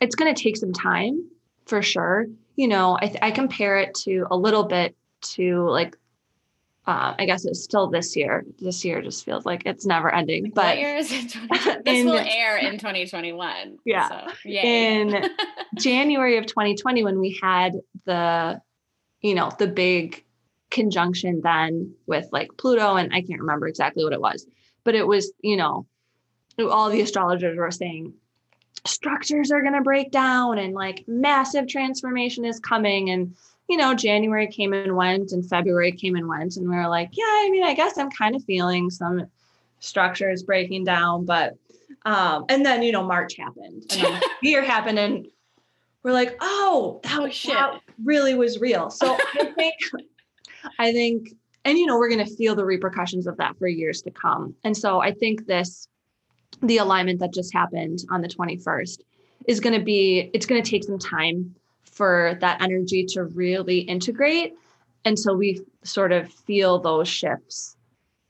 [0.00, 1.28] it's going to take some time
[1.66, 2.26] for sure.
[2.56, 5.96] You know, I, th- I compare it to a little bit to like,
[6.86, 8.44] uh, I guess it's still this year.
[8.58, 10.50] This year just feels like it's never ending.
[10.54, 11.36] But what year is it?
[11.84, 13.78] this in, will air in 2021.
[13.84, 14.08] Yeah.
[14.08, 15.28] So, in
[15.78, 17.74] January of 2020, when we had
[18.06, 18.60] the,
[19.20, 20.24] you know, the big
[20.70, 24.46] conjunction then with like Pluto, and I can't remember exactly what it was
[24.84, 25.86] but it was, you know,
[26.58, 28.14] all the astrologers were saying
[28.86, 33.10] structures are going to break down and like massive transformation is coming.
[33.10, 33.34] And,
[33.68, 36.56] you know, January came and went and February came and went.
[36.56, 39.26] And we were like, yeah, I mean, I guess I'm kind of feeling some
[39.80, 41.24] structures breaking down.
[41.24, 41.56] But,
[42.04, 45.26] um, and then, you know, March happened and year happened and
[46.02, 47.52] we're like, oh, that, oh, shit.
[47.52, 48.90] that really was real.
[48.90, 49.74] So I think,
[50.78, 51.34] I think
[51.68, 54.54] and you know we're going to feel the repercussions of that for years to come.
[54.64, 55.88] And so i think this
[56.62, 59.00] the alignment that just happened on the 21st
[59.46, 61.54] is going to be it's going to take some time
[61.84, 64.54] for that energy to really integrate
[65.04, 67.76] until we sort of feel those shifts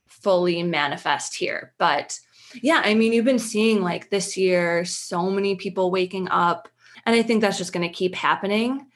[0.07, 1.73] fully manifest here.
[1.79, 2.19] But
[2.63, 6.67] yeah i mean you've been seeing like this year so many people waking up
[7.05, 8.87] and i think that's just going to keep happening.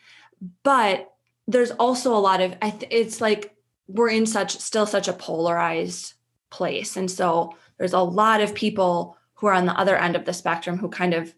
[0.63, 1.13] But
[1.47, 3.55] there's also a lot of I th- it's like
[3.93, 6.15] we're in such still such a polarized
[6.51, 6.97] place.
[6.97, 10.33] And so there's a lot of people who are on the other end of the
[10.33, 11.35] spectrum who kind of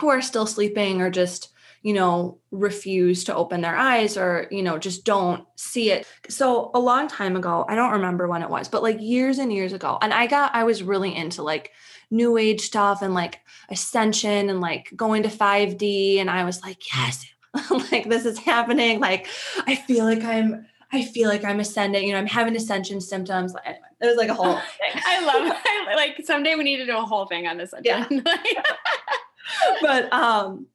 [0.00, 1.50] who are still sleeping or just
[1.82, 6.06] you know refuse to open their eyes or you know just don't see it.
[6.28, 9.52] So a long time ago i don't remember when it was but like years and
[9.52, 11.70] years ago and i got i was really into like
[12.10, 13.40] new age stuff and like
[13.70, 17.24] ascension and like going to 5d and i was like yes
[17.90, 19.00] like this is happening.
[19.00, 19.26] Like
[19.66, 23.54] i feel like i'm I feel like I'm ascending, you know, I'm having ascension symptoms.
[23.64, 25.02] Anyway, it was like a whole thing.
[25.06, 25.56] I love
[25.88, 28.24] I, like someday we need to do a whole thing on ascension.
[28.24, 28.62] Yeah.
[29.82, 30.66] but um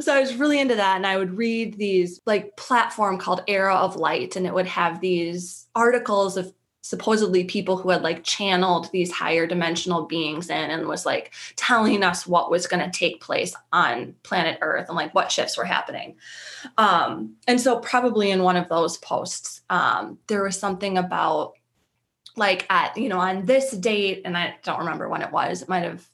[0.00, 3.74] so I was really into that and I would read these like platform called Era
[3.74, 8.90] of Light and it would have these articles of supposedly people who had like channeled
[8.90, 13.20] these higher dimensional beings in and was like telling us what was going to take
[13.20, 16.16] place on planet earth and like what shifts were happening.
[16.78, 21.54] Um and so probably in one of those posts um there was something about
[22.36, 25.68] like at you know on this date and i don't remember when it was it
[25.68, 26.06] might have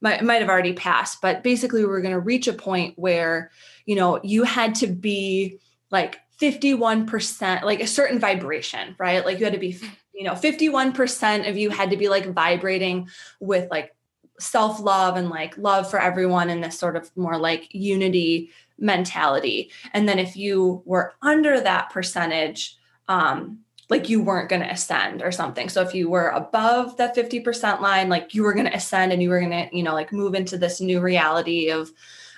[0.00, 3.50] might, might have already passed but basically we were going to reach a point where
[3.86, 5.58] you know you had to be
[5.90, 9.24] like 51% like a certain vibration right?
[9.24, 9.78] Like you had to be
[10.14, 13.08] you know 51% of you had to be like vibrating
[13.40, 13.94] with like
[14.38, 19.70] self-love and like love for everyone and this sort of more like unity mentality.
[19.92, 22.76] And then if you were under that percentage
[23.08, 25.68] um like you weren't going to ascend or something.
[25.68, 29.22] So if you were above that 50% line like you were going to ascend and
[29.22, 31.90] you were going to you know like move into this new reality of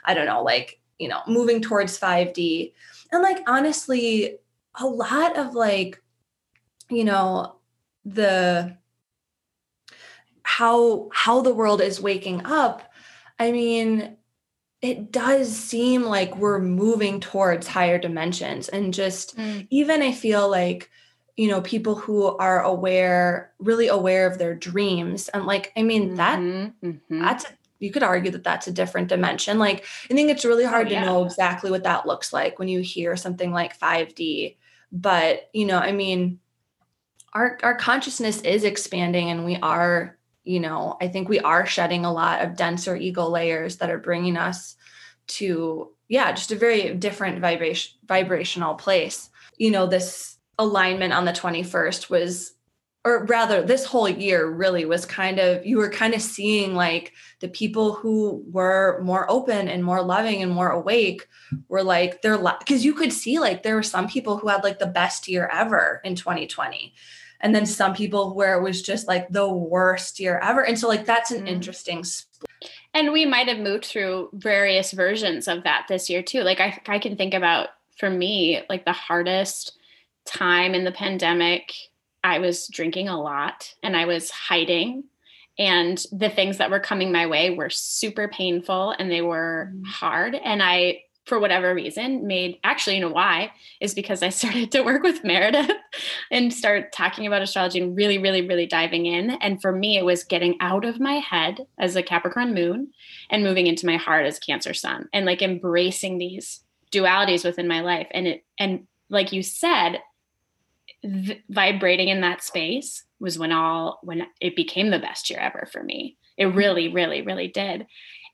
[0.04, 2.72] i don't know like you know moving towards 5d
[3.12, 4.38] and like honestly
[4.76, 6.02] a lot of like
[6.90, 7.55] you know
[8.06, 8.76] the
[10.44, 12.92] how how the world is waking up
[13.40, 14.16] i mean
[14.80, 19.66] it does seem like we're moving towards higher dimensions and just mm.
[19.70, 20.88] even i feel like
[21.36, 26.14] you know people who are aware really aware of their dreams and like i mean
[26.14, 27.20] that mm-hmm, mm-hmm.
[27.20, 27.48] that's a,
[27.80, 30.90] you could argue that that's a different dimension like i think it's really hard oh,
[30.90, 31.00] yeah.
[31.00, 34.56] to know exactly what that looks like when you hear something like 5d
[34.92, 36.38] but you know i mean
[37.36, 42.04] our our consciousness is expanding and we are you know i think we are shedding
[42.04, 44.76] a lot of denser ego layers that are bringing us
[45.26, 49.30] to yeah just a very different vibration vibrational place.
[49.58, 52.52] You know this alignment on the 21st was
[53.04, 57.12] or rather this whole year really was kind of you were kind of seeing like
[57.40, 61.26] the people who were more open and more loving and more awake
[61.68, 64.78] were like they're because you could see like there were some people who had like
[64.78, 66.94] the best year ever in 2020
[67.46, 70.88] and then some people where it was just like the worst year ever and so
[70.88, 71.48] like that's an mm.
[71.48, 72.50] interesting split.
[72.92, 76.82] and we might have moved through various versions of that this year too like I,
[76.88, 77.68] I can think about
[78.00, 79.78] for me like the hardest
[80.24, 81.72] time in the pandemic
[82.24, 85.04] i was drinking a lot and i was hiding
[85.56, 89.86] and the things that were coming my way were super painful and they were mm.
[89.86, 94.72] hard and i for whatever reason made actually you know why is because i started
[94.72, 95.70] to work with meredith
[96.30, 99.30] and start talking about astrology and really really really diving in.
[99.30, 102.92] And for me it was getting out of my head as a capricorn moon
[103.30, 106.60] and moving into my heart as cancer sun and like embracing these
[106.92, 108.08] dualities within my life.
[108.12, 110.00] And it and like you said
[111.02, 115.68] th- vibrating in that space was when all when it became the best year ever
[115.70, 116.16] for me.
[116.36, 116.58] It mm-hmm.
[116.58, 117.86] really really really did.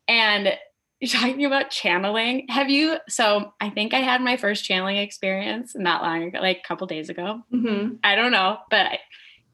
[0.09, 0.55] And
[1.09, 2.47] talking about channeling.
[2.49, 2.99] Have you?
[3.09, 6.87] So I think I had my first channeling experience not long ago, like a couple
[6.87, 7.43] days ago.
[7.53, 7.97] Mm-hmm.
[8.05, 8.99] I don't know, but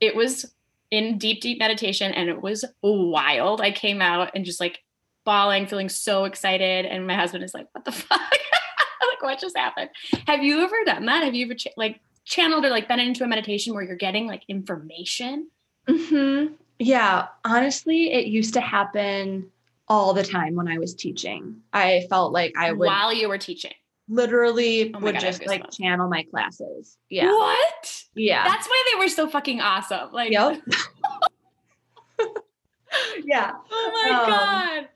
[0.00, 0.52] it was
[0.90, 3.60] in deep, deep meditation and it was wild.
[3.60, 4.80] I came out and just like
[5.24, 6.86] bawling, feeling so excited.
[6.86, 8.20] And my husband is like, what the fuck?
[8.20, 9.90] like, what just happened?
[10.26, 11.24] Have you ever done that?
[11.24, 14.26] Have you ever ch- like channeled or like been into a meditation where you're getting
[14.26, 15.48] like information?
[15.88, 16.54] Mm-hmm.
[16.78, 17.28] Yeah.
[17.44, 19.50] Honestly, it used to happen
[19.88, 21.60] all the time when I was teaching.
[21.72, 23.72] I felt like I would while you were teaching.
[24.08, 26.96] Literally oh would God, just like channel my classes.
[27.08, 27.30] Yeah.
[27.30, 28.02] What?
[28.14, 28.44] Yeah.
[28.44, 30.12] That's why they were so fucking awesome.
[30.12, 30.60] Like Yep.
[33.24, 33.52] yeah.
[33.70, 34.88] Oh my um, God.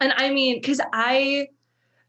[0.00, 1.48] And I mean, because I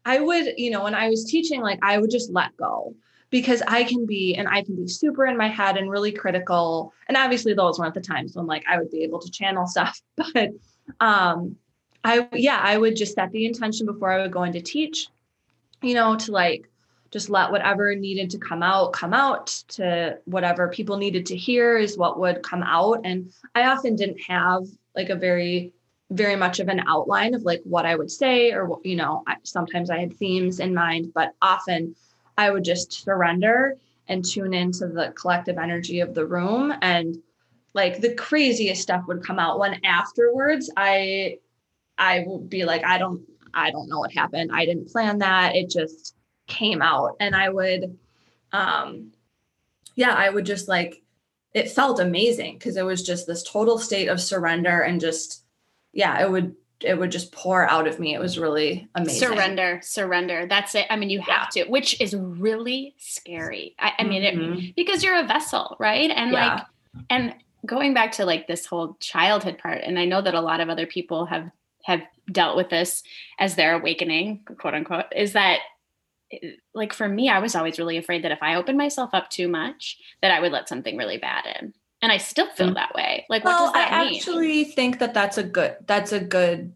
[0.04, 2.94] I would, you know, when I was teaching, like I would just let go
[3.30, 6.92] because I can be and I can be super in my head and really critical.
[7.08, 10.00] And obviously those weren't the times when like I would be able to channel stuff.
[10.16, 10.50] But
[11.00, 11.56] um
[12.08, 15.08] I yeah, I would just set the intention before I would go into teach,
[15.82, 16.68] you know, to like
[17.10, 21.76] just let whatever needed to come out come out to whatever people needed to hear
[21.76, 23.02] is what would come out.
[23.04, 24.64] And I often didn't have
[24.96, 25.72] like a very
[26.10, 29.36] very much of an outline of like what I would say or you know, I,
[29.42, 31.94] sometimes I had themes in mind, but often
[32.38, 33.76] I would just surrender
[34.08, 36.72] and tune into the collective energy of the room.
[36.80, 37.18] And
[37.74, 41.38] like the craziest stuff would come out when afterwards I
[41.98, 44.50] I would be like, I don't, I don't know what happened.
[44.52, 45.56] I didn't plan that.
[45.56, 46.14] It just
[46.46, 47.16] came out.
[47.20, 47.98] And I would,
[48.52, 49.12] um,
[49.96, 51.02] yeah, I would just like,
[51.54, 55.44] it felt amazing because it was just this total state of surrender and just,
[55.92, 58.14] yeah, it would, it would just pour out of me.
[58.14, 59.28] It was really amazing.
[59.28, 60.46] Surrender, surrender.
[60.48, 60.86] That's it.
[60.90, 61.64] I mean, you have yeah.
[61.64, 63.74] to, which is really scary.
[63.80, 64.58] I, I mean, mm-hmm.
[64.58, 66.10] it, because you're a vessel, right?
[66.10, 66.54] And yeah.
[66.54, 66.62] like,
[67.10, 67.34] and
[67.66, 70.68] going back to like this whole childhood part, and I know that a lot of
[70.68, 71.50] other people have
[71.88, 73.02] have dealt with this
[73.38, 75.60] as their awakening, quote unquote, is that
[76.74, 79.48] like for me, I was always really afraid that if I opened myself up too
[79.48, 81.72] much, that I would let something really bad in.
[82.00, 82.74] and I still feel Mm.
[82.74, 83.26] that way.
[83.28, 84.16] Like, what does that I mean?
[84.18, 86.72] actually think that that's a good that's a good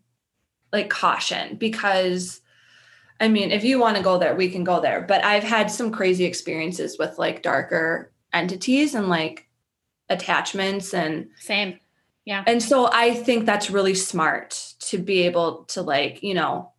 [0.73, 2.41] like caution because
[3.21, 5.03] I mean, if you want to go there, we can go there.
[5.03, 9.47] But I've had some crazy experiences with like darker entities and like
[10.09, 11.79] attachments and Same.
[12.25, 12.45] Yeah.
[12.47, 16.73] and so I think that's really smart to be able to like, you know,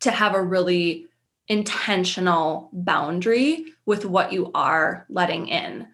[0.00, 1.06] to have a really
[1.48, 5.88] intentional boundary with what you are letting in.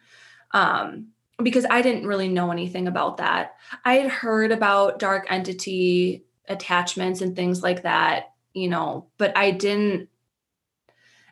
[0.52, 1.08] Um
[1.42, 3.56] because I didn't really know anything about that.
[3.84, 9.50] I had heard about dark entity attachments and things like that, you know, but I
[9.50, 10.08] didn't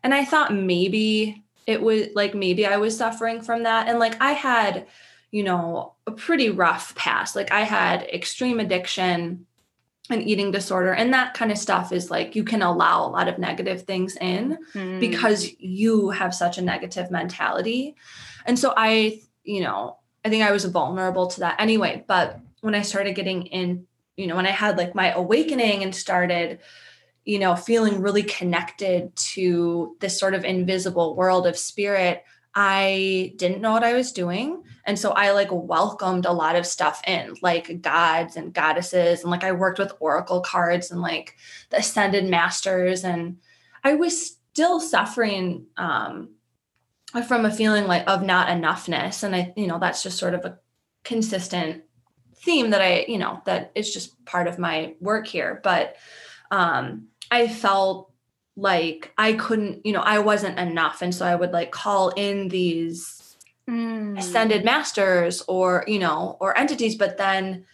[0.02, 4.20] and I thought maybe it was like maybe I was suffering from that and like
[4.20, 4.86] I had
[5.34, 7.34] you know, a pretty rough past.
[7.34, 9.46] Like I had extreme addiction
[10.08, 13.26] and eating disorder and that kind of stuff is like you can allow a lot
[13.26, 15.00] of negative things in Mm.
[15.00, 17.96] because you have such a negative mentality.
[18.46, 22.76] And so I, you know, I think I was vulnerable to that anyway, but when
[22.76, 26.60] I started getting in, you know, when I had like my awakening and started
[27.24, 32.22] you know, feeling really connected to this sort of invisible world of spirit,
[32.54, 34.62] I didn't know what I was doing.
[34.86, 39.22] And so I like welcomed a lot of stuff in, like gods and goddesses.
[39.22, 41.36] And like I worked with oracle cards and like
[41.70, 43.02] the ascended masters.
[43.02, 43.38] And
[43.82, 46.30] I was still suffering um,
[47.26, 49.22] from a feeling like of not enoughness.
[49.22, 50.58] And I, you know, that's just sort of a
[51.02, 51.82] consistent
[52.36, 55.60] theme that I, you know, that is just part of my work here.
[55.64, 55.96] But
[56.50, 58.12] um, I felt
[58.56, 61.02] like I couldn't, you know, I wasn't enough.
[61.02, 63.20] And so I would like call in these
[63.68, 64.18] Mm.
[64.18, 67.64] ascended masters or, you know, or entities, but then,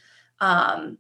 [0.41, 0.99] um,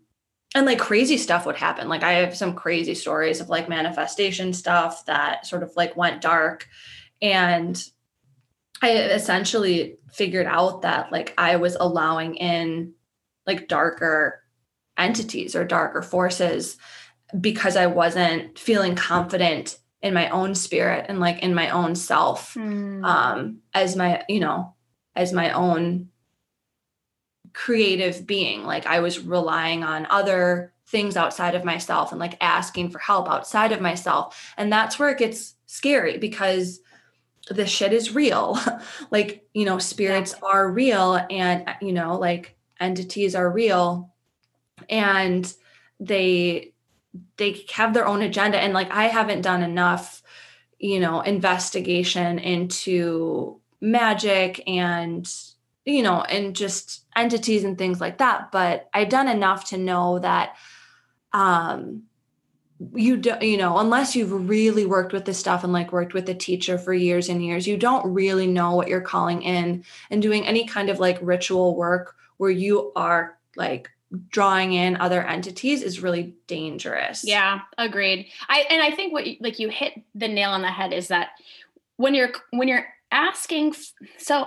[0.55, 1.89] and like crazy stuff would happen.
[1.89, 6.21] Like I have some crazy stories of like manifestation stuff that sort of like went
[6.21, 6.67] dark.
[7.23, 7.81] And
[8.83, 12.95] I essentially figured out that like I was allowing in
[13.47, 14.43] like darker
[14.99, 16.77] entities or darker forces
[17.39, 22.55] because I wasn't feeling confident in my own spirit and like in my own self
[22.55, 23.05] Mm.
[23.05, 24.75] um as my you know
[25.15, 26.09] as my own
[27.53, 28.65] creative being.
[28.65, 33.29] Like i was relying on other things outside of myself and like asking for help
[33.29, 34.53] outside of myself.
[34.57, 36.81] And that's where it gets scary because
[37.49, 38.59] the shit is real.
[39.11, 44.13] Like you know spirits are real and you know like entities are real.
[44.89, 45.53] And
[45.99, 46.70] they
[47.37, 48.59] they have their own agenda.
[48.59, 50.23] And like i haven't done enough
[50.79, 55.33] you know investigation into magic and
[55.85, 58.53] you know and just entities and things like that.
[58.53, 60.57] But i've done enough to know that
[61.33, 62.05] um
[62.95, 66.29] you don't you know unless you've really worked with this stuff and like worked with
[66.31, 70.23] a teacher for years and years you don't really know what you're calling in and
[70.23, 73.91] doing any kind of like ritual work where you are like
[74.29, 78.27] drawing in other entities is really dangerous Yeah, agreed.
[78.49, 81.09] I and I think what you- like you hit the nail on the head is
[81.09, 81.31] that
[81.97, 83.75] when you're when you're asking
[84.19, 84.47] so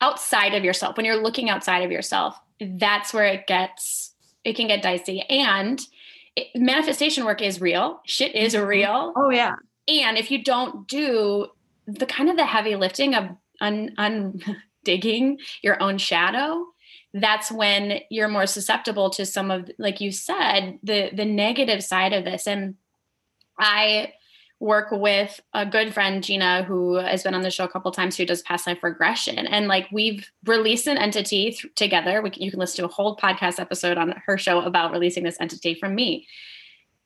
[0.00, 4.14] outside of yourself, when you're looking outside of yourself, that's where it gets
[4.44, 5.22] it can get dicey.
[5.22, 5.80] And
[6.36, 8.00] it, manifestation work is real.
[8.06, 8.66] Shit is mm-hmm.
[8.66, 9.12] real.
[9.16, 9.56] oh yeah
[9.88, 11.48] And if you don't do
[11.86, 13.24] the kind of the heavy lifting of
[13.60, 14.40] un, un
[14.84, 16.64] digging your own shadow,
[17.22, 22.12] that's when you're more susceptible to some of like you said the the negative side
[22.12, 22.46] of this.
[22.46, 22.76] And
[23.58, 24.12] i
[24.60, 28.16] work with a good friend gina who has been on the show a couple times
[28.16, 29.46] who does past life regression.
[29.46, 32.20] And like we've released an entity th- together.
[32.20, 35.36] We, you can listen to a whole podcast episode on her show about releasing this
[35.40, 36.26] entity from me.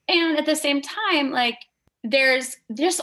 [0.09, 1.59] And at the same time like
[2.03, 3.01] there's there's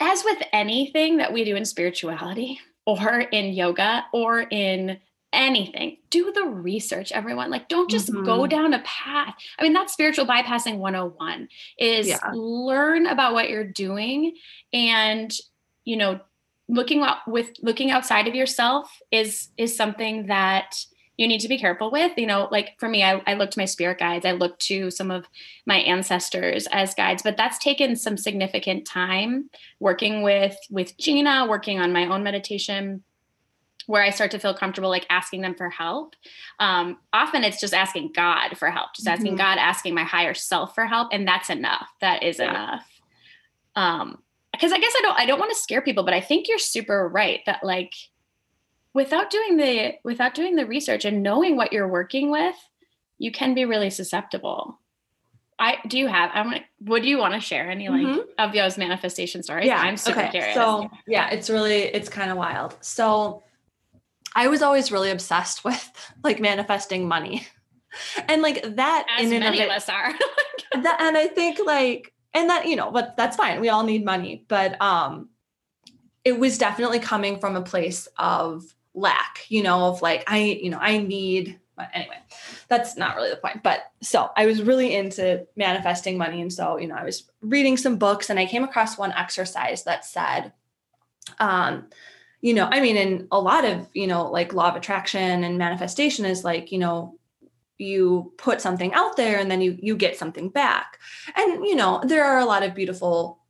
[0.00, 4.98] as with anything that we do in spirituality or in yoga or in
[5.34, 5.98] anything.
[6.10, 7.50] Do the research everyone.
[7.50, 8.48] Like don't just go Mhm.
[8.48, 9.34] down a path.
[9.58, 12.18] I mean that's spiritual bypassing 101 is Yeah.
[12.34, 14.36] learn about what you're doing
[14.72, 15.32] and
[15.84, 16.20] you know
[16.68, 20.76] looking out with looking outside of yourself is is something that
[21.16, 22.12] you need to be careful with.
[22.16, 24.24] You know like for me I, I look to my spirit guides.
[24.26, 25.26] I look to some of
[25.66, 31.78] my ancestors as guides but that's taken some significant time working with with gina working
[31.80, 33.04] on my own meditation
[33.86, 36.14] where i start to feel comfortable like asking them for help
[36.58, 39.38] um, often it's just asking god for help just asking Mhm.
[39.38, 42.50] god asking my higher self for help and that's enough that is Yeah.
[42.50, 42.86] enough
[43.76, 44.22] um
[44.52, 46.58] because i guess i don't i don't want to scare people but i think you're
[46.58, 47.92] super right that like
[48.92, 52.56] without doing the without doing the research and knowing what you're working with
[53.18, 54.78] you can be really susceptible
[55.58, 58.24] i do you have i want would you want to share any like Mhm.
[58.38, 60.30] of those manifestation stories yeah i'm super okay.
[60.30, 63.43] curious so yeah it's really it's kind of wild so
[64.34, 65.90] I was always really obsessed with
[66.22, 67.46] like manifesting money.
[68.28, 70.12] And like that As in and many of of it, us are.
[70.82, 74.04] that and I think like and that you know but that's fine we all need
[74.04, 75.28] money but um
[76.24, 78.64] it was definitely coming from a place of
[78.94, 82.18] lack you know of like I you know I need but anyway
[82.68, 86.78] that's not really the point but so I was really into manifesting money and so
[86.78, 90.52] you know I was reading some books and I came across one exercise that said
[91.38, 91.86] um
[92.44, 95.56] you know I mean in a lot of you know like law of attraction and
[95.56, 97.18] manifestation is like you know
[97.78, 100.98] you put something out there and then you you get something back.
[101.34, 103.40] And you know there are a lot of beautiful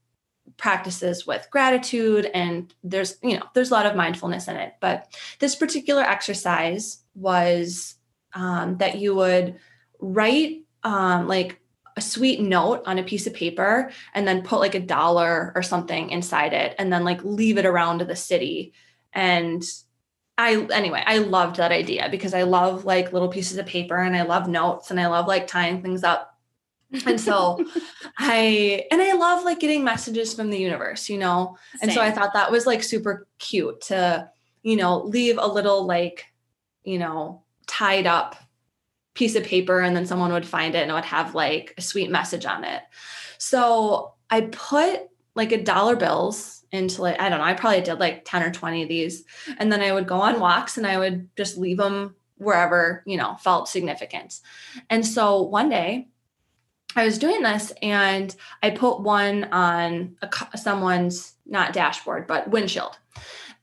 [0.56, 4.74] practices with gratitude and there's you know there's a lot of mindfulness in it.
[4.80, 7.96] But this particular exercise was
[8.32, 9.58] um, that you would
[9.98, 11.60] write um, like
[11.96, 15.62] a sweet note on a piece of paper and then put like a dollar or
[15.62, 18.72] something inside it and then like leave it around the city
[19.12, 19.64] and
[20.36, 24.16] I anyway, I loved that idea because I love like little pieces of paper and
[24.16, 26.36] I love notes and I love like tying things up.
[27.06, 27.64] And so
[28.18, 31.56] I and I love like getting messages from the universe, you know.
[31.80, 34.28] And so I thought that was like super cute to,
[34.62, 36.26] you know, leave a little like,
[36.82, 38.36] you know, tied up
[39.14, 41.82] piece of paper and then someone would find it and it would have like a
[41.82, 42.82] sweet message on it.
[43.38, 48.00] So I put like a dollar bills into like I don't know, I probably did
[48.00, 49.24] like 10 or 20 of these
[49.58, 53.16] and then I would go on walks and I would just leave them wherever, you
[53.16, 54.40] know, felt significant.
[54.90, 56.08] And so one day
[56.96, 62.98] I was doing this and I put one on a, someone's not dashboard but windshield.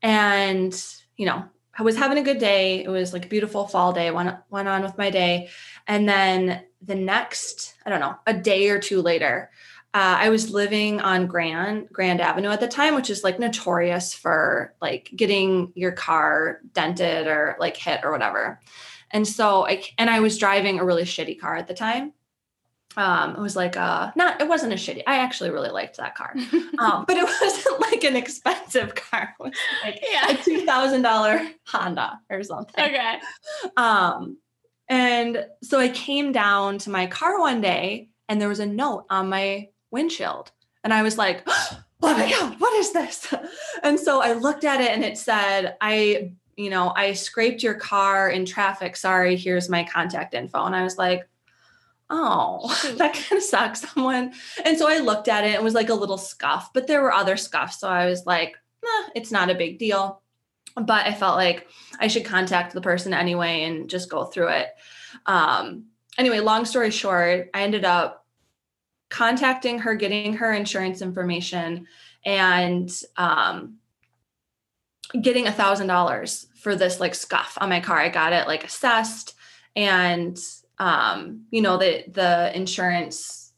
[0.01, 0.73] And
[1.17, 1.43] you know,
[1.81, 2.83] I was having a good day.
[2.83, 4.11] It was like a beautiful fall day.
[4.11, 5.49] Went went on with my day,
[5.87, 9.49] and then the next, I don't know, a day or two later,
[9.91, 14.13] uh, I was living on Grand Grand Avenue at the time, which is like notorious
[14.13, 18.59] for like getting your car dented or like hit or whatever.
[19.09, 22.13] And so I and I was driving a really shitty car at the time.
[22.97, 25.03] Um, it was like a not it wasn't a shitty.
[25.07, 26.33] I actually really liked that car,
[26.79, 29.33] um, but it wasn't like an expensive car.
[29.39, 32.83] It was like a two thousand dollar Honda or something.
[32.83, 33.19] Okay.
[33.77, 34.37] Um,
[34.91, 39.05] and so I came down to my car one day and there was a note
[39.09, 40.51] on my windshield.
[40.83, 43.33] And I was like, oh my God, what is this?
[43.83, 47.73] And so I looked at it and it said, I, you know, I scraped your
[47.73, 48.95] car in traffic.
[48.95, 50.65] Sorry, here's my contact info.
[50.65, 51.27] And I was like,
[52.11, 53.81] oh, that kind of sucks.
[53.93, 54.33] Someone.
[54.63, 55.55] And so I looked at it.
[55.55, 57.79] It was like a little scuff, but there were other scuffs.
[57.79, 60.21] So I was like, eh, it's not a big deal.
[60.75, 61.67] But I felt like
[61.99, 64.67] I should contact the person anyway and just go through it.
[65.25, 65.87] Um,
[66.17, 68.25] anyway, long story short, I ended up
[69.09, 71.87] contacting her, getting her insurance information,
[72.23, 73.79] and um,
[75.19, 77.97] getting a thousand dollars for this like scuff on my car.
[77.97, 79.35] I got it like assessed,
[79.75, 80.39] and
[80.81, 83.53] um, you know the the insurance,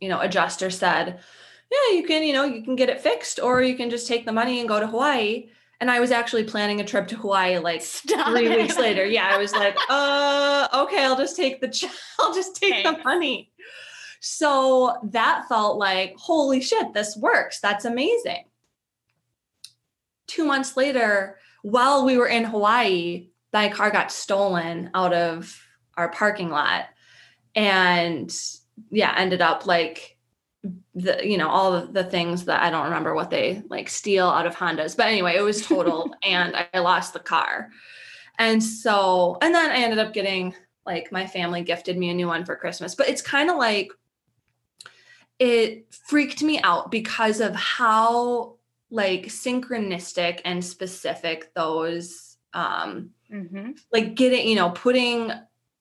[0.00, 1.20] you know, adjuster said,
[1.70, 4.24] yeah, you can, you know, you can get it fixed, or you can just take
[4.24, 5.50] the money and go to Hawaii.
[5.80, 8.56] And I was actually planning a trip to Hawaii like Stop three it.
[8.56, 9.04] weeks later.
[9.04, 11.84] Yeah, I was like, uh, okay, I'll just take the ch-
[12.18, 13.52] I'll just take the money.
[14.20, 17.60] So that felt like, holy shit, this works.
[17.60, 18.44] That's amazing.
[20.26, 25.63] Two months later, while we were in Hawaii, my car got stolen out of
[25.96, 26.86] our parking lot.
[27.54, 28.34] And
[28.90, 30.16] yeah, ended up like
[30.94, 34.46] the you know all the things that I don't remember what they like steal out
[34.46, 34.96] of Hondas.
[34.96, 37.70] But anyway, it was total and I lost the car.
[38.38, 40.54] And so and then I ended up getting
[40.86, 42.94] like my family gifted me a new one for Christmas.
[42.94, 43.92] But it's kind of like
[45.38, 48.56] it freaked me out because of how
[48.90, 53.70] like synchronistic and specific those um Mm-hmm.
[53.92, 55.32] like getting you know putting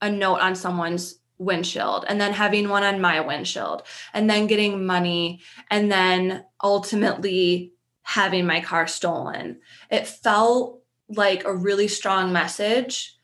[0.04, 3.82] a note on someone's windshield and then having one on my windshield
[4.14, 5.42] and then getting money
[5.72, 7.74] and then ultimately
[8.04, 13.18] having my car stolen it felt like a really strong message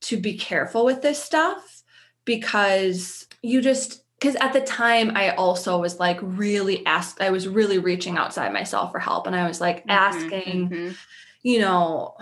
[0.00, 1.82] to be careful with this stuff
[2.24, 7.48] because you just because at the time I also was like really asked I was
[7.48, 10.96] really reaching outside myself for help and I was like asking Mhm.
[11.42, 12.16] you know,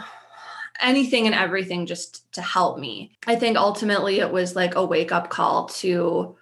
[0.81, 3.17] anything and everything just to help me.
[3.27, 6.37] I think ultimately it was like a wake up call to,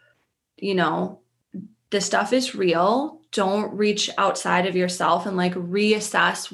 [0.57, 1.20] you know,
[1.91, 3.20] this stuff is real.
[3.32, 6.53] Don't reach outside of yourself and like reassess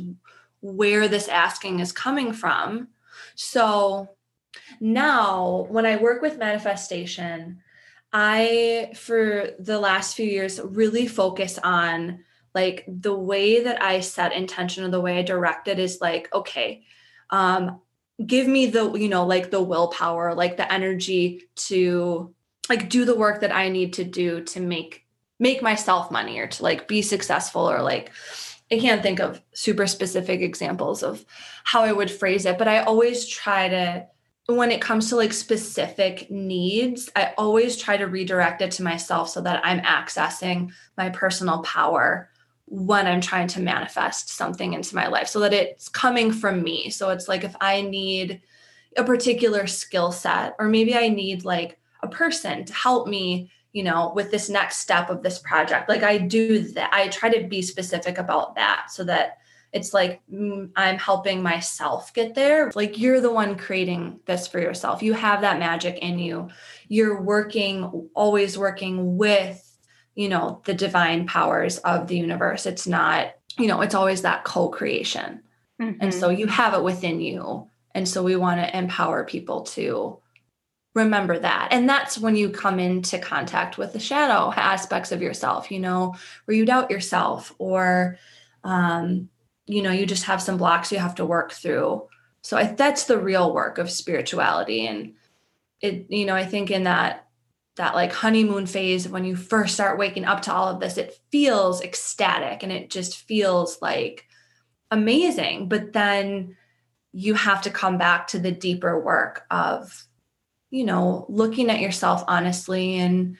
[0.61, 2.89] where this asking is coming from.
[3.35, 4.11] So
[4.81, 7.61] now when I work with manifestation,
[8.13, 12.25] I, for the last few years, really focus on
[12.55, 16.29] like the way that I set intention or the way I direct it is like,
[16.35, 16.85] okay,
[17.33, 17.81] um
[18.25, 22.33] give me the you know like the willpower like the energy to
[22.69, 25.05] like do the work that i need to do to make
[25.41, 28.13] make myself money or to like be successful or like
[28.71, 31.25] i can't think of super specific examples of
[31.65, 34.07] how i would phrase it but i always try to
[34.47, 39.29] when it comes to like specific needs i always try to redirect it to myself
[39.29, 42.29] so that i'm accessing my personal power
[42.73, 46.89] when I'm trying to manifest something into my life so that it's coming from me.
[46.89, 48.41] So it's like if I need
[48.97, 53.83] a particular skill set, or maybe I need like a person to help me, you
[53.83, 56.89] know, with this next step of this project, like I do that.
[56.95, 59.37] I try to be specific about that so that
[59.75, 62.73] it's like mm, I'm helping myself get there.
[62.75, 65.03] Like you're the one creating this for yourself.
[65.03, 66.49] You have that magic in you.
[66.89, 69.72] You're working, always working with
[70.15, 72.67] you know the divine powers of the universe.
[72.67, 75.43] It's not you know it's always that co-creation.
[75.81, 76.03] Mm-hmm.
[76.03, 77.69] and so you have it within you.
[77.95, 80.19] And so we want to empower people to
[80.95, 81.69] remember that.
[81.73, 86.15] And that's when you come into contact with the shadow aspects of yourself you know
[86.45, 88.19] where you doubt yourself or
[88.65, 89.29] um
[89.67, 92.07] you know you just have some blocks you have to work through.
[92.43, 94.87] So I, that's the real work of spirituality.
[94.87, 95.15] And
[95.83, 97.27] it you know i think in that
[97.77, 101.19] that like honeymoon phase when you first start waking up to all of this it
[101.31, 104.27] feels ecstatic and it just feels like
[104.93, 105.69] amazing.
[105.69, 106.57] But then
[107.13, 110.07] you have to come back to the deeper work of
[110.71, 113.37] you know looking at yourself honestly and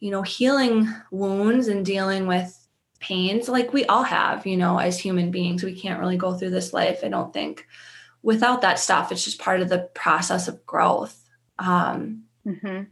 [0.00, 2.58] you know healing wounds and dealing with
[2.98, 5.62] pains like we all have you know as human beings.
[5.62, 7.66] We can't really go through this life i don't think
[8.22, 9.12] without that stuff.
[9.12, 11.20] It's just part of the process of growth.
[11.58, 12.84] Um mm-hmm.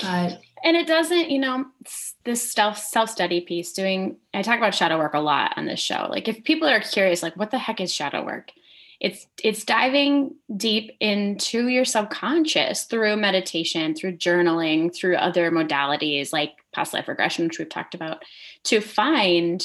[0.00, 1.66] But and it doesn't, you know,
[2.24, 3.72] this self self study piece.
[3.72, 6.06] Doing, I talk about shadow work a lot on this show.
[6.10, 8.52] Like, if people are curious, like, what the heck is shadow work?
[9.00, 16.52] It's it's diving deep into your subconscious through meditation, through journaling, through other modalities like
[16.72, 18.22] past life regression, which we've talked about,
[18.64, 19.64] to find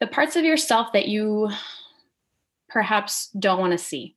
[0.00, 1.50] the parts of yourself that you
[2.70, 4.16] perhaps don't want to see.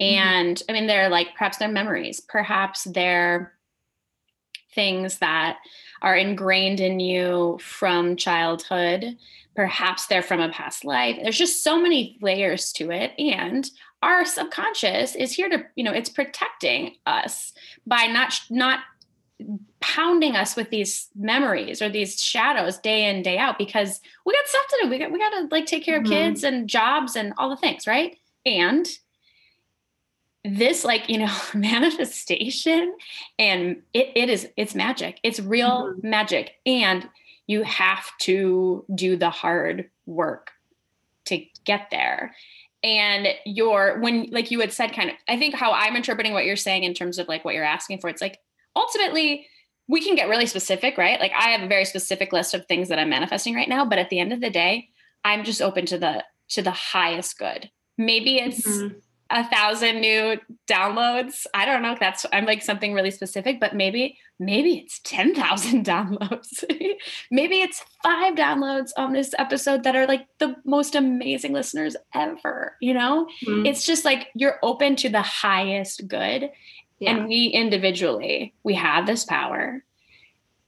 [0.00, 0.14] Mm-hmm.
[0.14, 0.70] And mm-hmm.
[0.70, 3.52] I mean, they're like perhaps they're memories, perhaps they're
[4.74, 5.58] things that
[6.00, 9.16] are ingrained in you from childhood.
[9.54, 11.18] Perhaps they're from a past life.
[11.22, 13.12] There's just so many layers to it.
[13.18, 13.70] And
[14.02, 17.52] our subconscious is here to, you know, it's protecting us
[17.86, 18.80] by not, not
[19.80, 24.46] pounding us with these memories or these shadows day in, day out, because we got
[24.46, 24.90] stuff to do.
[24.90, 26.12] We got, we got to like take care of mm-hmm.
[26.12, 27.86] kids and jobs and all the things.
[27.86, 28.16] Right.
[28.46, 28.88] And
[30.44, 32.94] this like you know manifestation
[33.38, 35.20] and it, it is it's magic.
[35.22, 36.08] It's real mm-hmm.
[36.08, 36.52] magic.
[36.66, 37.08] And
[37.46, 40.52] you have to do the hard work
[41.26, 42.34] to get there.
[42.84, 46.44] And your when like you had said kind of i think how i'm interpreting what
[46.44, 48.40] you're saying in terms of like what you're asking for it's like
[48.74, 49.46] ultimately
[49.86, 51.20] we can get really specific right?
[51.20, 54.00] Like i have a very specific list of things that i'm manifesting right now but
[54.00, 54.88] at the end of the day
[55.24, 57.70] i'm just open to the to the highest good.
[57.96, 58.98] Maybe it's mm-hmm
[59.30, 61.46] a thousand new downloads.
[61.54, 65.84] I don't know if that's I'm like something really specific, but maybe maybe it's 10,000
[65.86, 66.64] downloads.
[67.30, 72.76] maybe it's 5 downloads on this episode that are like the most amazing listeners ever,
[72.80, 73.28] you know?
[73.46, 73.66] Mm-hmm.
[73.66, 76.50] It's just like you're open to the highest good
[76.98, 77.16] yeah.
[77.16, 79.84] and we individually we have this power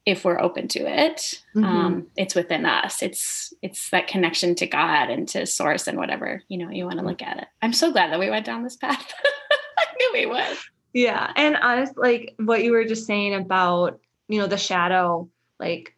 [0.07, 1.65] if we're open to it mm-hmm.
[1.65, 3.03] um, it's within us.
[3.03, 6.99] It's it's that connection to god and to source and whatever you know you want
[6.99, 7.49] to look at it.
[7.63, 9.13] I'm so glad that we went down this path.
[9.79, 10.59] I knew we would.
[10.93, 15.29] Yeah and honestly like what you were just saying about you know the shadow
[15.59, 15.95] like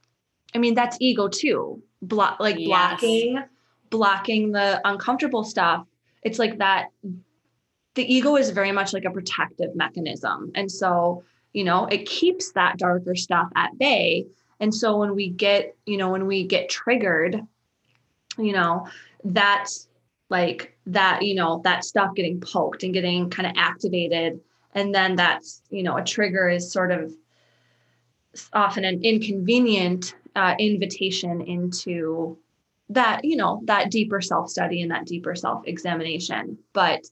[0.55, 1.83] i mean that's ego too.
[2.03, 2.69] Block like yes.
[2.69, 3.43] blocking
[3.91, 5.87] blocking the uncomfortable stuff.
[6.23, 6.87] It's like that
[7.95, 10.53] the ego is very much like a protective mechanism.
[10.55, 11.25] And so
[11.57, 14.27] you know it keeps that darker stuff at bay.
[14.61, 17.41] And so when we get you know when we get triggered
[18.39, 18.87] you know
[19.25, 19.89] that's
[20.29, 24.41] like that you know that stuff getting poked and getting kind of activated
[24.75, 27.13] and then that's you know a trigger is sort of
[28.53, 32.37] often an inconvenient uh, invitation into
[32.91, 37.05] that you know that deeper self study and that deeper self examination but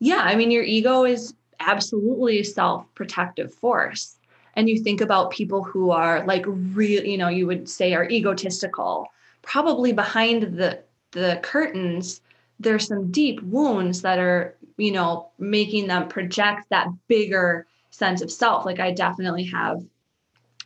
[0.00, 1.34] yeah i mean your ego is
[1.66, 4.16] absolutely self-protective force.
[4.54, 8.08] And you think about people who are like really, you know you would say are
[8.08, 9.08] egotistical.
[9.42, 12.20] Probably behind the the curtains
[12.58, 18.30] there's some deep wounds that are you know making them project that bigger sense of
[18.30, 18.64] self.
[18.64, 19.82] Like i definitely have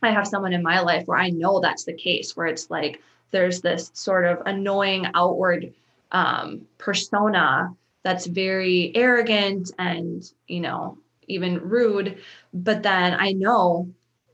[0.01, 3.01] i have someone in my life where i know that's the case where it's like
[3.31, 5.73] there's this sort of annoying outward
[6.11, 7.73] um, persona
[8.03, 10.97] that's very arrogant and you know
[11.27, 12.17] even rude.
[12.53, 13.89] But then i know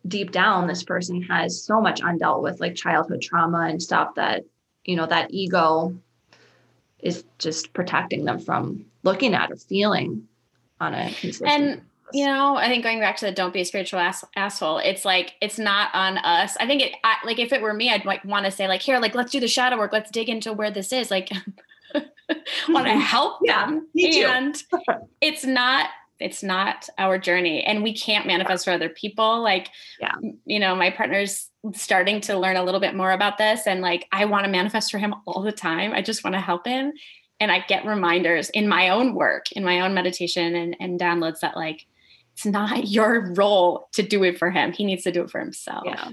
[0.08, 4.44] deep down this person has so much undealt with like childhood trauma and stuff that
[4.86, 5.96] you know that ego
[7.00, 10.28] is just protecting them from looking at or feeling
[10.80, 11.82] on a consistent and
[12.14, 15.04] you know i think going back to the don't be a spiritual ass- asshole it's
[15.04, 16.56] like it's not on us.
[16.60, 18.82] I think it I, like if it were me i'd like want to say like
[18.82, 19.92] here like let's do the shadow work.
[19.92, 21.12] Let's dig into where this is.
[21.12, 21.30] Like
[22.84, 23.88] want to help them.
[23.94, 24.64] Yeah, and
[25.22, 29.42] it's not it's not our journey and we can't manifest for other people.
[29.42, 29.70] Like
[30.00, 30.16] yeah.
[30.46, 34.08] you know my partner's starting to learn a little bit more about this and like
[34.14, 35.94] i want to manifest for him all the time.
[35.94, 36.94] I just want to help him.
[37.40, 41.40] And i get reminders in my own work in my own meditation and, and downloads
[41.42, 41.86] that like
[42.34, 44.72] it's not your role to do it for him.
[44.72, 45.84] He needs to do it for himself.
[45.86, 46.10] Yeah.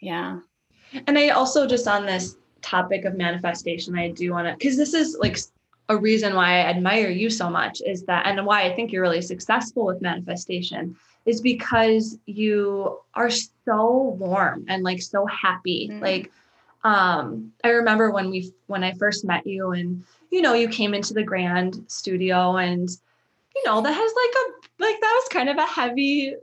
[0.00, 0.38] Yeah.
[1.06, 4.92] And i also just on this topic of manifestation i do want to because this
[4.92, 5.38] is like
[5.88, 9.02] a reason why I admire you so much is that, and why I think you're
[9.02, 15.88] really successful with manifestation is because you are so warm and like so happy.
[15.90, 16.02] Mm-hmm.
[16.02, 16.32] Like,
[16.84, 20.94] um, I remember when we, when I first met you and, you know, you came
[20.94, 22.88] into the grand studio and,
[23.56, 26.34] you know, that has like a, like, that was kind of a heavy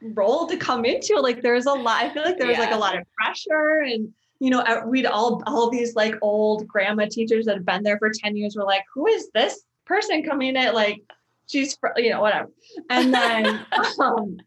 [0.00, 1.16] role to come into.
[1.20, 2.64] Like, there's a lot, I feel like there was yeah.
[2.64, 4.12] like a lot of pressure and,
[4.42, 8.10] you know, we'd all all these like old grandma teachers that have been there for
[8.10, 10.74] 10 years were like, who is this person coming in?
[10.74, 11.00] Like,
[11.46, 12.50] she's you know, whatever.
[12.90, 13.64] And then
[14.00, 14.38] um,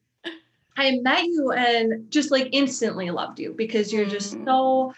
[0.75, 4.45] I met you and just like instantly loved you because you're just mm-hmm.
[4.45, 4.93] so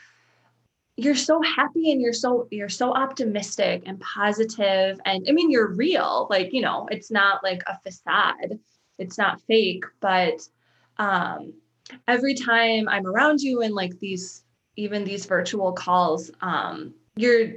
[0.95, 5.75] you're so happy and you're so you're so optimistic and positive and I mean you're
[5.75, 8.57] real like you know it's not like a facade
[8.97, 10.39] it's not fake but
[10.97, 11.53] um
[12.07, 14.43] every time I'm around you and like these
[14.78, 17.49] even these virtual calls um, your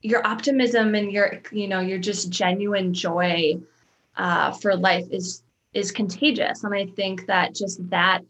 [0.00, 3.58] your optimism and your you know your just genuine joy
[4.16, 5.42] uh, for life is
[5.74, 6.64] is contagious.
[6.64, 8.22] And i think that just that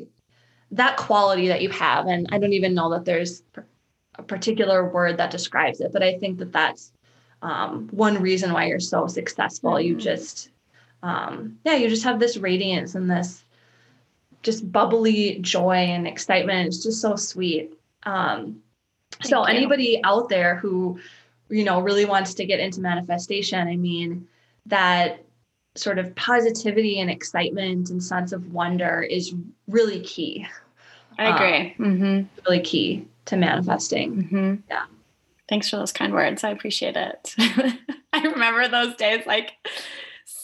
[0.71, 3.45] that quality that you have and i don't even know that there's
[4.17, 6.91] a particular word that describes it but i think that that's
[7.43, 9.73] um, one reason why you're so successful.
[9.73, 9.89] Mm-hmm.
[9.89, 10.49] you just
[11.03, 13.45] um, yeah you just have this radiance and this
[14.43, 16.69] just bubbly joy and excitement.
[16.69, 18.63] It's just so sweet um,
[19.23, 19.55] so you.
[19.55, 20.99] anybody out there who,
[21.49, 24.27] you know, really wants to get into manifestation, I mean,
[24.67, 25.25] that
[25.77, 29.35] sort of positivity and excitement and sense of wonder is
[29.69, 30.47] really key.
[31.19, 31.75] I agree.
[31.79, 32.41] Um, mm-hmm.
[32.47, 34.25] Really key to manifesting.
[34.25, 34.55] Mm-hmm.
[34.69, 34.85] Yeah.
[35.49, 36.45] Thanks for those kind words.
[36.45, 37.35] I appreciate it.
[38.13, 39.53] I remember those days like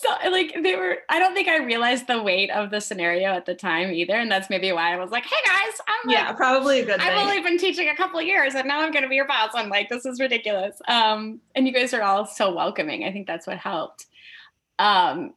[0.01, 3.45] so like they were i don't think i realized the weight of the scenario at
[3.47, 6.33] the time either and that's maybe why i was like hey guys i'm like, yeah
[6.33, 9.09] probably a good i've only been teaching a couple years and now i'm going to
[9.09, 9.51] be your boss.
[9.55, 10.81] I'm like this is ridiculous.
[10.89, 13.05] Um and you guys are all so welcoming.
[13.05, 14.07] I think that's what helped.
[14.79, 15.35] Um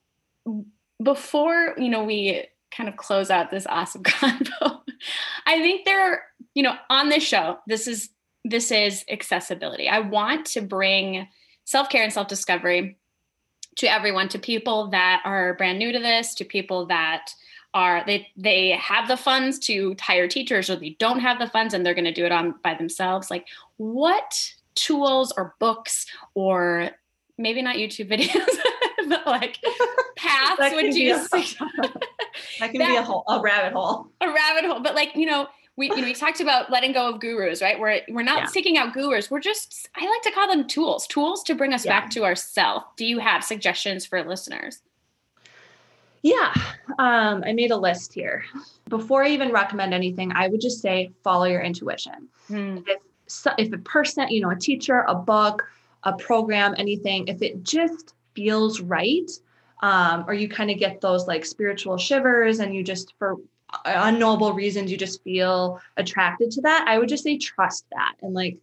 [1.02, 2.46] before you know we
[2.76, 4.80] kind of close out this awesome convo
[5.46, 6.22] i think there are
[6.56, 8.10] you know on this show this is
[8.46, 9.88] this is accessibility.
[9.88, 11.28] I want to bring
[11.66, 12.98] self-care and self-discovery
[13.78, 17.34] to everyone, to people that are brand new to this, to people that
[17.74, 21.74] are they they have the funds to hire teachers or they don't have the funds
[21.74, 23.32] and they're going to do it on by themselves.
[23.32, 23.48] Like
[23.78, 26.90] what tools or books or
[27.38, 29.60] maybe not youtube videos but like
[30.16, 31.52] paths would you that
[32.60, 34.08] can that, be a hole a rabbit hole.
[34.22, 37.10] A rabbit hole but like you know we you know we talked about letting go
[37.10, 38.46] of gurus right we're we're not yeah.
[38.46, 41.86] seeking out gurus we're just i like to call them tools tools to bring us
[41.86, 42.00] yeah.
[42.00, 44.82] back to ourself do you have suggestions for listeners
[46.22, 46.54] yeah
[47.00, 48.44] um, i made a list here
[48.90, 52.78] before i even recommend anything i would just say follow your intuition hmm.
[52.88, 53.00] if
[53.58, 55.64] if a person you know a teacher a book
[56.04, 59.32] a program anything if it just feels right
[59.82, 63.36] um, or you kind of get those like spiritual shivers and you just for
[63.86, 68.16] unknowable reasons you just feel attracted to that i would just say trust that.
[68.22, 68.58] And like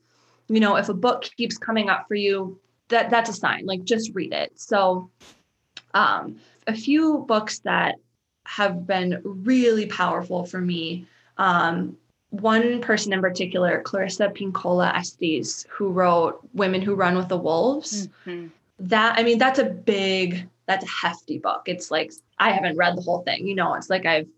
[0.48, 2.58] you know if a book keeps coming up for you
[2.88, 4.52] that that's a sign like just read it.
[4.58, 5.10] So
[5.94, 6.36] um
[6.66, 7.96] a few books that
[8.46, 11.06] have been really powerful for me
[11.38, 11.96] um
[12.30, 18.08] one person in particular clarissa pinkola estes who wrote women who run with the wolves.
[18.26, 18.48] Mm-hmm.
[18.80, 21.62] that i mean that's a big that's a hefty book.
[21.66, 24.28] It's like i haven't read the whole thing you know it's like i've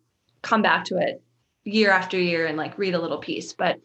[0.43, 1.22] come back to it
[1.64, 3.53] year after year and like read a little piece.
[3.53, 3.80] But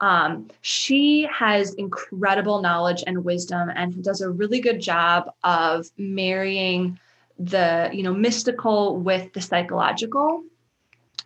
[0.00, 6.98] um, she has incredible knowledge and wisdom and does a really good job of marrying
[7.38, 10.44] the you know mystical with the psychological.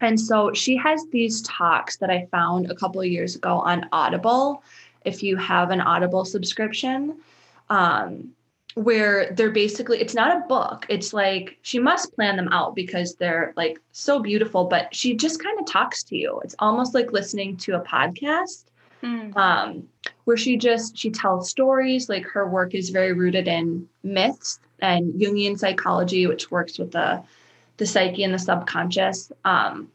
[0.01, 3.89] And so she has these talks that i found a couple of years ago on
[3.91, 4.62] audible
[5.05, 7.18] if you have an audible subscription.
[7.68, 8.31] Um,
[8.79, 10.87] where they're basically it's not a book.
[10.89, 15.43] It's like she must plan them out because they're like so beautiful but she just
[15.43, 16.41] kind of talks to you.
[16.45, 18.66] It's almost like listening to a podcast
[19.03, 19.37] mm.
[19.37, 19.89] um,
[20.24, 22.09] where she just she tells stories.
[22.09, 27.22] Like her work is very rooted in myths and jungian psychology which works with the
[27.79, 29.33] the psyche and the subconscious.
[29.45, 29.89] Um,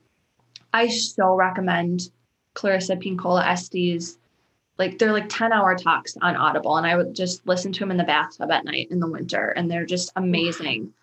[0.74, 2.10] i so recommend
[2.54, 4.18] clarissa pinkola estes
[4.78, 7.92] like they're like 10 hour talks on audible and i would just listen to them
[7.92, 10.94] in the bathtub at night in the winter and they're just amazing.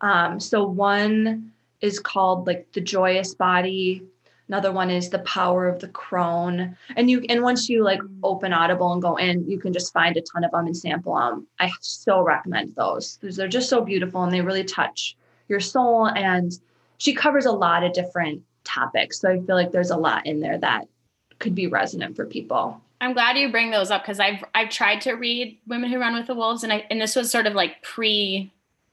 [0.00, 4.02] Um, so one is called like the joyous body.
[4.48, 6.76] Another one is the power of the crone.
[6.96, 8.18] And you and once you like mm.
[8.22, 11.16] open audible and go in you can just find a ton of them and sample
[11.16, 13.16] them i so recommend those.
[13.16, 15.16] Because they're just so beautiful and they really touch
[15.48, 16.52] your soul and
[16.98, 20.40] she covers a lot of different topics so i feel like there's a lot in
[20.40, 20.88] there that
[21.38, 25.00] could be resonant for people I'm glad you bring those up because I've I've tried
[25.02, 27.54] to read Women Who Run with the Wolves and I and this was sort of
[27.54, 28.52] like pre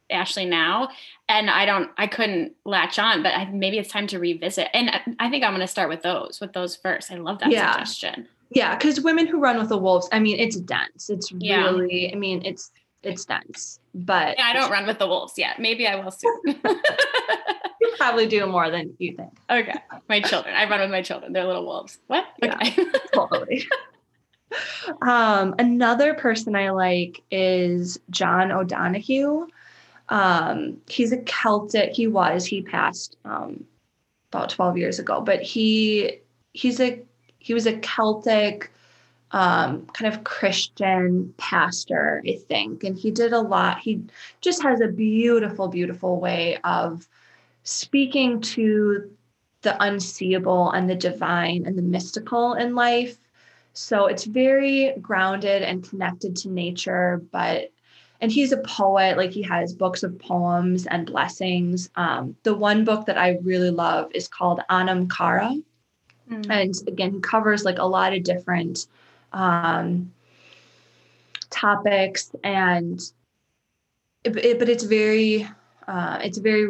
[0.10, 0.89] Ashley now
[1.30, 4.89] and I don't I couldn't latch on but I, maybe it's time to revisit and
[5.20, 7.12] I think I'm going to start with those with those first.
[7.12, 7.72] I love that yeah.
[7.72, 8.28] suggestion.
[8.49, 11.10] Yeah, cuz Women Who Run with the Wolves, I mean it's dense.
[11.10, 11.64] It's yeah.
[11.64, 12.72] really I mean it's
[13.04, 13.80] it's dense.
[13.93, 15.60] But yeah, I don't run with the wolves yet.
[15.60, 16.39] Maybe I will soon.
[17.82, 19.32] you probably do more than you think.
[19.49, 19.76] Okay.
[20.10, 20.56] My children.
[20.56, 21.34] I run with my children.
[21.34, 21.99] They're little wolves.
[22.08, 22.26] What?
[22.41, 22.74] Okay.
[22.78, 23.68] Yeah, totally.
[25.01, 29.47] Um, another person I like is John O'Donohue.
[30.10, 31.93] Um, he's a Celtic.
[31.93, 32.45] He was.
[32.45, 33.66] He passed um,
[34.32, 36.20] about twelve years ago, but he
[36.54, 37.01] he's a
[37.39, 38.72] he was a Celtic
[39.32, 43.80] um, kind of Christian pastor, I think, and he did a lot.
[43.80, 44.04] He
[44.41, 47.08] just has a beautiful, beautiful way of
[47.64, 49.10] speaking to
[49.64, 53.18] the unseeable and the divine and the mystical in life
[53.74, 57.71] so it's very grounded and connected to nature, but
[58.21, 61.89] and he's a poet, like he has books of poems and blessings.
[61.95, 65.53] Um, the one book that I really love is called Anam Cara.
[66.30, 66.49] Mm.
[66.49, 68.88] And again, he covers like a lot of different
[69.34, 70.13] um,
[71.49, 73.01] topics and
[74.24, 75.47] it, it, but it's very
[75.88, 76.69] uh, it's very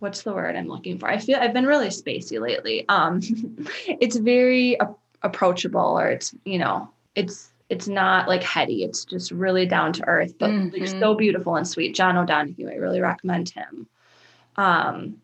[0.00, 1.08] what's the word I'm looking for?
[1.08, 2.86] I feel I've been really spacey lately.
[2.88, 3.20] Um,
[3.86, 4.76] it's very
[5.22, 10.06] approachable or it's you know it's it's not like heady it's just really down to
[10.06, 10.80] earth but mm-hmm.
[10.80, 13.86] like so beautiful and sweet john o'donohue i really recommend him
[14.56, 15.16] um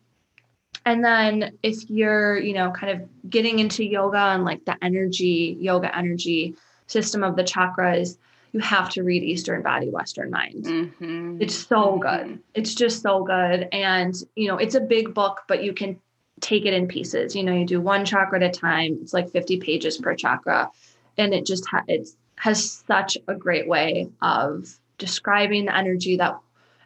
[0.85, 5.57] and then if you're you know kind of getting into yoga and like the energy
[5.59, 6.55] yoga energy
[6.87, 8.17] system of the chakras
[8.51, 11.37] you have to read eastern body western mind mm-hmm.
[11.41, 12.27] it's so mm-hmm.
[12.27, 15.99] good it's just so good and you know it's a big book but you can
[16.41, 17.35] take it in pieces.
[17.35, 18.99] You know, you do one chakra at a time.
[19.01, 20.69] It's like 50 pages per chakra.
[21.17, 26.37] And it just ha- it has such a great way of describing the energy that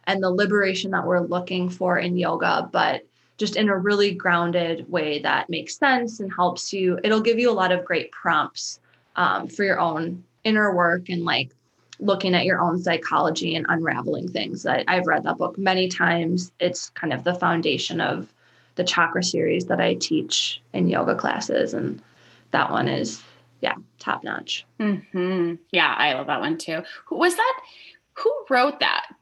[0.04, 3.06] and the liberation that we're looking for in yoga, but
[3.38, 6.98] just in a really grounded way that makes sense and helps you.
[7.04, 8.80] It'll give you a lot of great prompts
[9.16, 11.50] um, for your own inner work and like
[11.98, 14.66] looking at your own psychology and unraveling things.
[14.66, 16.52] I, I've read that book many times.
[16.60, 18.32] It's kind of the foundation of
[18.80, 21.74] the chakra series that I teach in yoga classes.
[21.74, 22.00] And
[22.52, 23.22] that one is,
[23.60, 24.64] yeah, top notch.
[24.80, 25.56] Mm-hmm.
[25.70, 26.82] Yeah, I love that one too.
[27.04, 27.60] Who Was that,
[28.14, 29.14] who wrote that?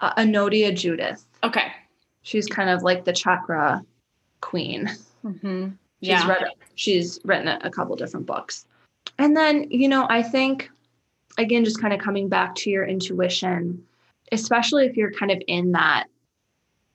[0.00, 1.24] Uh, Anodea Judith.
[1.42, 1.72] Okay.
[2.20, 3.82] She's kind of like the chakra
[4.42, 4.90] queen.
[5.24, 5.68] Mm-hmm.
[6.00, 6.18] Yeah.
[6.18, 6.42] She's read,
[6.74, 8.66] she's written a couple different books.
[9.18, 10.70] And then, you know, I think,
[11.38, 13.82] again, just kind of coming back to your intuition,
[14.30, 16.04] especially if you're kind of in that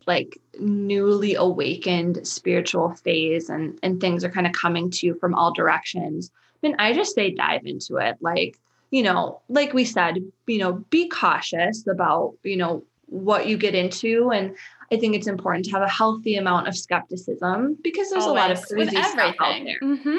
[0.07, 5.33] like newly awakened spiritual phase and and things are kind of coming to you from
[5.35, 6.31] all directions
[6.63, 8.57] I mean I just say dive into it like
[8.91, 13.75] you know like we said you know be cautious about you know what you get
[13.75, 14.55] into and
[14.91, 18.39] I think it's important to have a healthy amount of skepticism because there's Always.
[18.39, 19.79] a lot of crazy stuff out there.
[19.81, 20.17] Mm-hmm.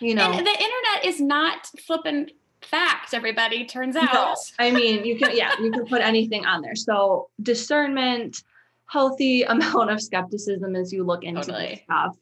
[0.00, 3.14] You know, and the internet is not flipping facts.
[3.14, 4.12] Everybody turns out.
[4.12, 6.74] No, I mean, you can yeah, you can put anything on there.
[6.74, 8.42] So discernment,
[8.86, 11.68] healthy amount of skepticism as you look into totally.
[11.68, 12.16] this stuff.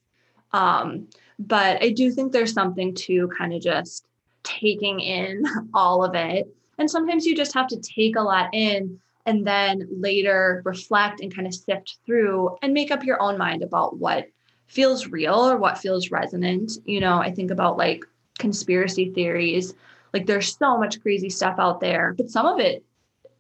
[0.52, 1.08] Um,
[1.38, 4.06] but I do think there's something to kind of just
[4.42, 5.44] taking in
[5.74, 6.46] all of it.
[6.78, 11.34] And sometimes you just have to take a lot in and then later reflect and
[11.34, 14.28] kind of sift through and make up your own mind about what
[14.66, 16.72] feels real or what feels resonant.
[16.84, 18.04] You know, I think about like
[18.38, 19.74] conspiracy theories.
[20.14, 22.84] Like there's so much crazy stuff out there, but some of it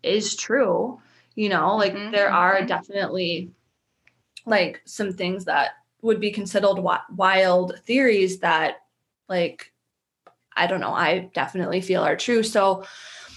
[0.02, 1.00] is true
[1.34, 2.10] you know like mm-hmm.
[2.10, 2.66] there are mm-hmm.
[2.66, 3.50] definitely
[4.46, 5.72] like some things that
[6.02, 6.78] would be considered
[7.16, 8.76] wild theories that
[9.28, 9.72] like
[10.56, 12.84] i don't know i definitely feel are true so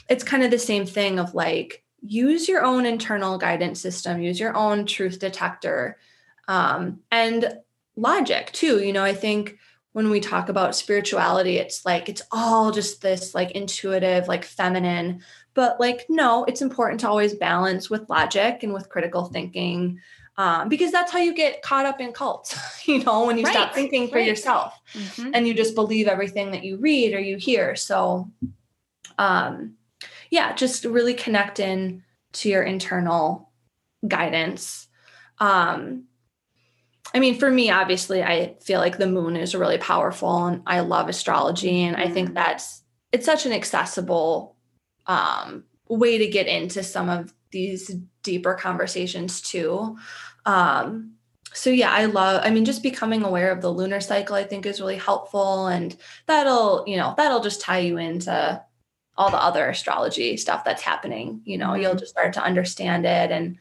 [0.09, 4.39] it's kind of the same thing of like use your own internal guidance system, use
[4.39, 5.97] your own truth detector,
[6.47, 7.59] um, and
[7.95, 8.83] logic too.
[8.83, 9.57] You know, I think
[9.93, 15.21] when we talk about spirituality, it's like it's all just this like intuitive, like feminine.
[15.53, 20.01] But like, no, it's important to always balance with logic and with critical thinking.
[20.35, 23.53] Um, because that's how you get caught up in cults, you know, when you right.
[23.53, 24.25] stop thinking for right.
[24.25, 25.29] yourself mm-hmm.
[25.33, 27.75] and you just believe everything that you read or you hear.
[27.75, 28.31] So,
[29.19, 29.75] um,
[30.31, 33.51] yeah, just really connect in to your internal
[34.07, 34.87] guidance.
[35.37, 36.05] Um,
[37.13, 40.79] I mean, for me, obviously, I feel like the moon is really powerful and I
[40.79, 41.83] love astrology.
[41.83, 42.35] And I think mm-hmm.
[42.35, 44.55] that's it's such an accessible
[45.05, 49.97] um, way to get into some of these deeper conversations too.
[50.45, 51.13] Um,
[51.53, 54.65] so yeah, I love, I mean, just becoming aware of the lunar cycle, I think
[54.65, 55.67] is really helpful.
[55.67, 55.95] And
[56.25, 58.61] that'll, you know, that'll just tie you into
[59.15, 61.41] all the other astrology stuff that's happening.
[61.45, 61.83] You know, mm-hmm.
[61.83, 63.57] you'll just start to understand it and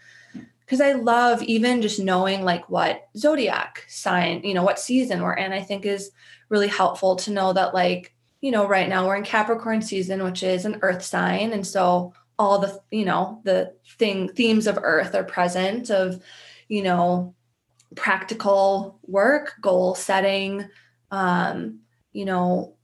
[0.72, 5.34] because I love even just knowing like what zodiac sign, you know, what season we're
[5.34, 6.12] in, I think is
[6.48, 10.42] really helpful to know that like, you know, right now we're in Capricorn season, which
[10.42, 11.52] is an earth sign.
[11.52, 16.22] And so all the, you know, the thing themes of earth are present of,
[16.68, 17.34] you know,
[17.94, 20.70] practical work, goal setting,
[21.10, 21.80] um,
[22.14, 22.76] you know,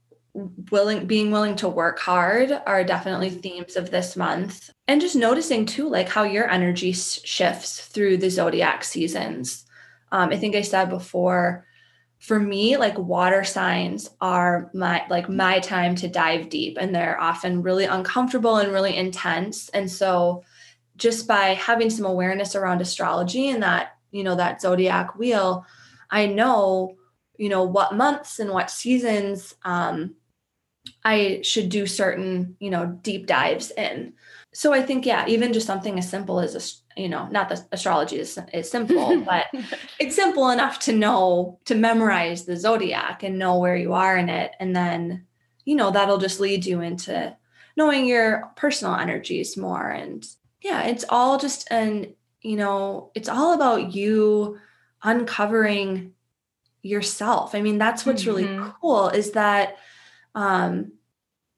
[0.71, 4.69] willing being willing to work hard are definitely themes of this month.
[4.87, 9.65] And just noticing too like how your energy shifts through the zodiac seasons.
[10.11, 11.67] Um, i think i said before
[12.19, 17.19] for me like water signs are my like my time to dive deep and they're
[17.19, 19.69] often really uncomfortable and really intense.
[19.69, 20.43] And so
[20.97, 25.65] just by having some awareness around astrology and that you know that zodiac wheel
[26.11, 26.95] i know
[27.37, 30.15] you know what months and what seasons um,
[31.03, 34.13] I should do certain, you know, deep dives in.
[34.53, 37.67] So I think, yeah, even just something as simple as, a, you know, not that
[37.71, 39.45] astrology is, is simple, but
[39.99, 44.29] it's simple enough to know, to memorize the zodiac and know where you are in
[44.29, 44.51] it.
[44.59, 45.25] And then,
[45.65, 47.35] you know, that'll just lead you into
[47.77, 49.89] knowing your personal energies more.
[49.89, 50.25] And
[50.61, 54.57] yeah, it's all just an, you know, it's all about you
[55.03, 56.13] uncovering
[56.81, 57.55] yourself.
[57.55, 58.29] I mean, that's what's mm-hmm.
[58.29, 59.77] really cool is that
[60.39, 60.93] um,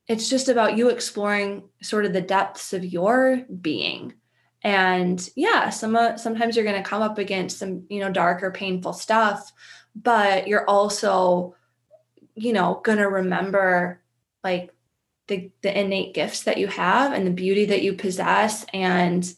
[0.08, 4.16] it's just about you exploring sort of the depths of your being
[4.64, 8.50] and yeah some uh, sometimes you're going to come up against some you know darker
[8.50, 9.54] painful stuff
[9.96, 11.56] but you're also
[12.34, 14.02] you know going to remember
[14.44, 14.74] like
[15.28, 19.32] the the innate gifts that you have and the beauty that you possess and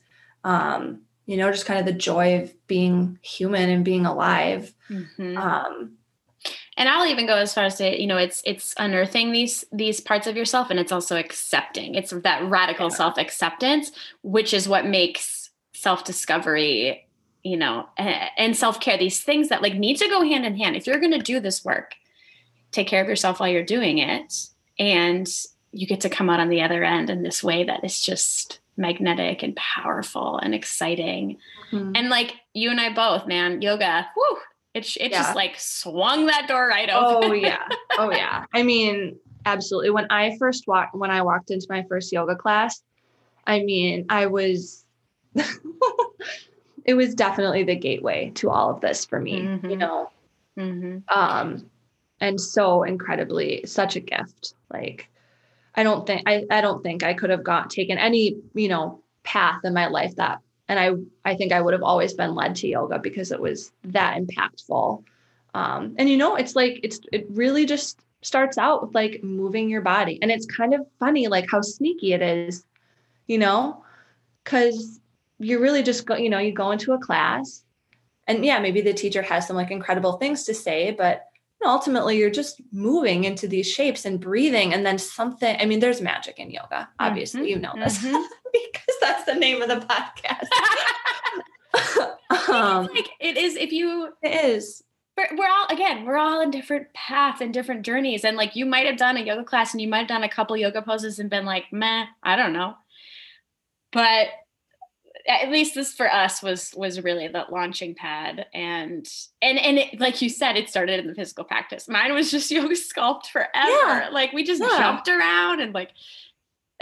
[0.46, 5.38] um you know just kind of the joy of being human and being alive mm-hmm.
[5.38, 5.98] um
[6.78, 9.66] and i'll even go as far as to say you know it's it's unearthing these
[9.72, 12.96] these parts of yourself and it's also accepting it's that radical yeah.
[12.96, 17.08] self acceptance which is what makes self discovery
[17.44, 20.76] you know and self care these things that like need to go hand in hand
[20.76, 21.94] if you're going to do this work
[22.72, 24.48] take care of yourself while you're doing it
[24.80, 25.28] and
[25.72, 28.60] you get to come out on the other end in this way that is just
[28.78, 31.38] magnetic and powerful and exciting
[31.72, 31.92] mm-hmm.
[31.96, 34.38] and like you and i both man yoga whew,
[34.74, 35.22] it, it yeah.
[35.22, 37.32] just like swung that door right open.
[37.32, 37.68] Oh yeah.
[37.98, 38.46] Oh yeah.
[38.54, 39.92] I mean, absolutely.
[39.92, 42.82] When I first walked, when I walked into my first yoga class,
[43.46, 44.84] I mean, I was,
[46.86, 49.70] it was definitely the gateway to all of this for me, mm-hmm.
[49.70, 50.10] you know?
[50.58, 50.98] Mm-hmm.
[51.08, 51.70] Um,
[52.20, 54.56] and so incredibly such a gift.
[54.72, 55.08] Like,
[55.76, 59.04] I don't think, I, I don't think I could have got taken any, you know,
[59.24, 60.92] path in my life that and I
[61.30, 65.04] I think I would have always been led to yoga because it was that impactful.
[65.54, 69.70] Um, and you know, it's like it's it really just starts out with like moving
[69.70, 72.66] your body, and it's kind of funny like how sneaky it is,
[73.28, 73.84] you know,
[74.44, 75.00] because
[75.40, 77.64] you're really just go, you know, you go into a class,
[78.28, 81.26] and yeah, maybe the teacher has some like incredible things to say, but
[81.66, 86.02] ultimately you're just moving into these shapes and breathing and then something i mean there's
[86.02, 87.50] magic in yoga obviously mm-hmm.
[87.50, 88.22] you know this mm-hmm.
[88.72, 90.48] because that's the name of the podcast.
[92.50, 94.84] Um, like it is if you it is.
[95.16, 98.24] But we're all again we're all in different paths and different journeys.
[98.24, 100.30] And like you might have done a yoga class and you might have done a
[100.30, 102.76] couple yoga poses and been like meh i don't know.
[103.92, 104.28] But
[105.28, 108.46] at least this for us was was really the launching pad.
[108.54, 109.08] And
[109.42, 111.88] and and it, like you said it started in the physical practice.
[111.88, 113.50] Mine was just yoga sculpt forever.
[113.56, 114.10] Yeah.
[114.12, 114.78] like we just yeah.
[114.78, 115.92] jumped around and like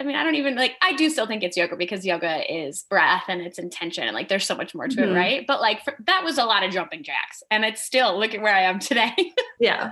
[0.02, 2.82] I mean, I don't even like, I do still think it's yoga because yoga is
[2.90, 4.06] breath and it's intention.
[4.06, 5.12] And like, there's so much more to mm-hmm.
[5.12, 5.46] it, right?
[5.46, 7.44] But like, for, that was a lot of jumping jacks.
[7.52, 9.14] And it's still, look at where I am today.
[9.60, 9.92] yeah.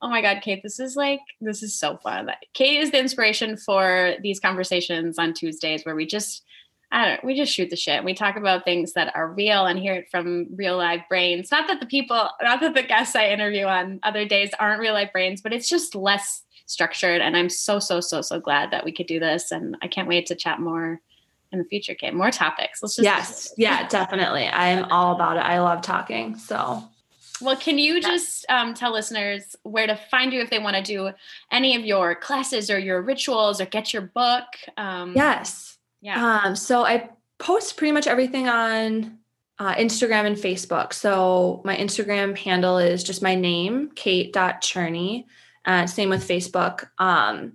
[0.00, 2.30] Oh my God, Kate, this is like, this is so fun.
[2.52, 6.44] Kate is the inspiration for these conversations on Tuesdays where we just,
[6.92, 7.96] I don't we just shoot the shit.
[7.96, 11.50] And we talk about things that are real and hear it from real live brains.
[11.50, 14.92] Not that the people, not that the guests I interview on other days aren't real
[14.94, 17.20] life brains, but it's just less structured.
[17.20, 19.50] And I'm so, so, so, so glad that we could do this.
[19.50, 21.00] And I can't wait to chat more
[21.52, 22.14] in the future, Kate.
[22.14, 22.82] More topics.
[22.82, 23.54] Let's just Yes.
[23.56, 24.46] Yeah, definitely.
[24.46, 25.40] I am all about it.
[25.40, 26.36] I love talking.
[26.36, 26.82] So
[27.40, 30.82] well, can you just um, tell listeners where to find you if they want to
[30.82, 31.10] do
[31.50, 34.44] any of your classes or your rituals or get your book?
[34.76, 35.78] Um, yes.
[36.00, 36.42] Yeah.
[36.44, 39.18] Um, so I post pretty much everything on
[39.58, 40.92] uh, Instagram and Facebook.
[40.92, 45.26] So my Instagram handle is just my name, kate.cherney.
[45.64, 46.88] Uh, same with Facebook.
[46.98, 47.54] Um,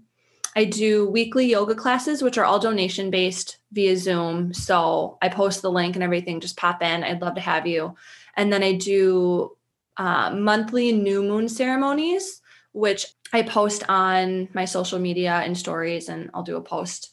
[0.55, 4.53] I do weekly yoga classes, which are all donation based via Zoom.
[4.53, 6.39] So I post the link and everything.
[6.39, 7.03] Just pop in.
[7.03, 7.95] I'd love to have you.
[8.35, 9.55] And then I do
[9.97, 12.41] uh, monthly new moon ceremonies,
[12.71, 17.11] which I post on my social media and stories, and I'll do a post.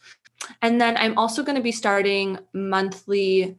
[0.63, 3.59] And then I'm also going to be starting monthly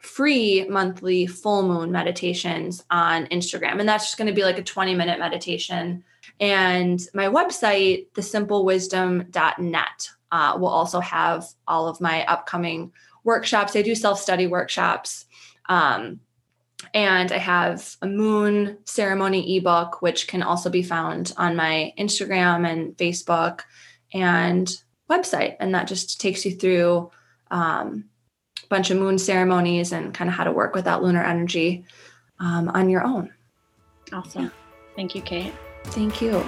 [0.00, 3.78] free monthly full moon meditations on Instagram.
[3.78, 6.04] And that's just going to be like a 20 minute meditation.
[6.40, 12.92] And my website, thesimplewisdom.net, uh, will also have all of my upcoming
[13.24, 13.74] workshops.
[13.74, 15.24] I do self study workshops.
[15.68, 16.20] Um,
[16.94, 22.66] and I have a moon ceremony ebook, which can also be found on my Instagram
[22.66, 23.62] and Facebook
[24.14, 24.72] and
[25.10, 25.56] website.
[25.60, 27.10] And that just takes you through
[27.50, 28.04] um,
[28.62, 31.84] a bunch of moon ceremonies and kind of how to work with that lunar energy
[32.38, 33.32] um, on your own.
[34.12, 34.52] Awesome.
[34.94, 35.52] Thank you, Kate.
[35.84, 36.44] Thank you.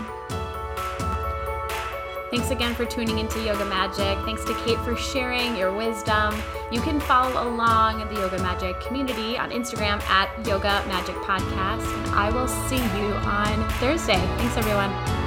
[2.30, 4.16] Thanks again for tuning into Yoga Magic.
[4.24, 6.40] Thanks to Kate for sharing your wisdom.
[6.70, 11.92] You can follow along the Yoga Magic community on Instagram at Yoga Magic Podcast.
[12.04, 14.14] And I will see you on Thursday.
[14.36, 15.19] Thanks, everyone.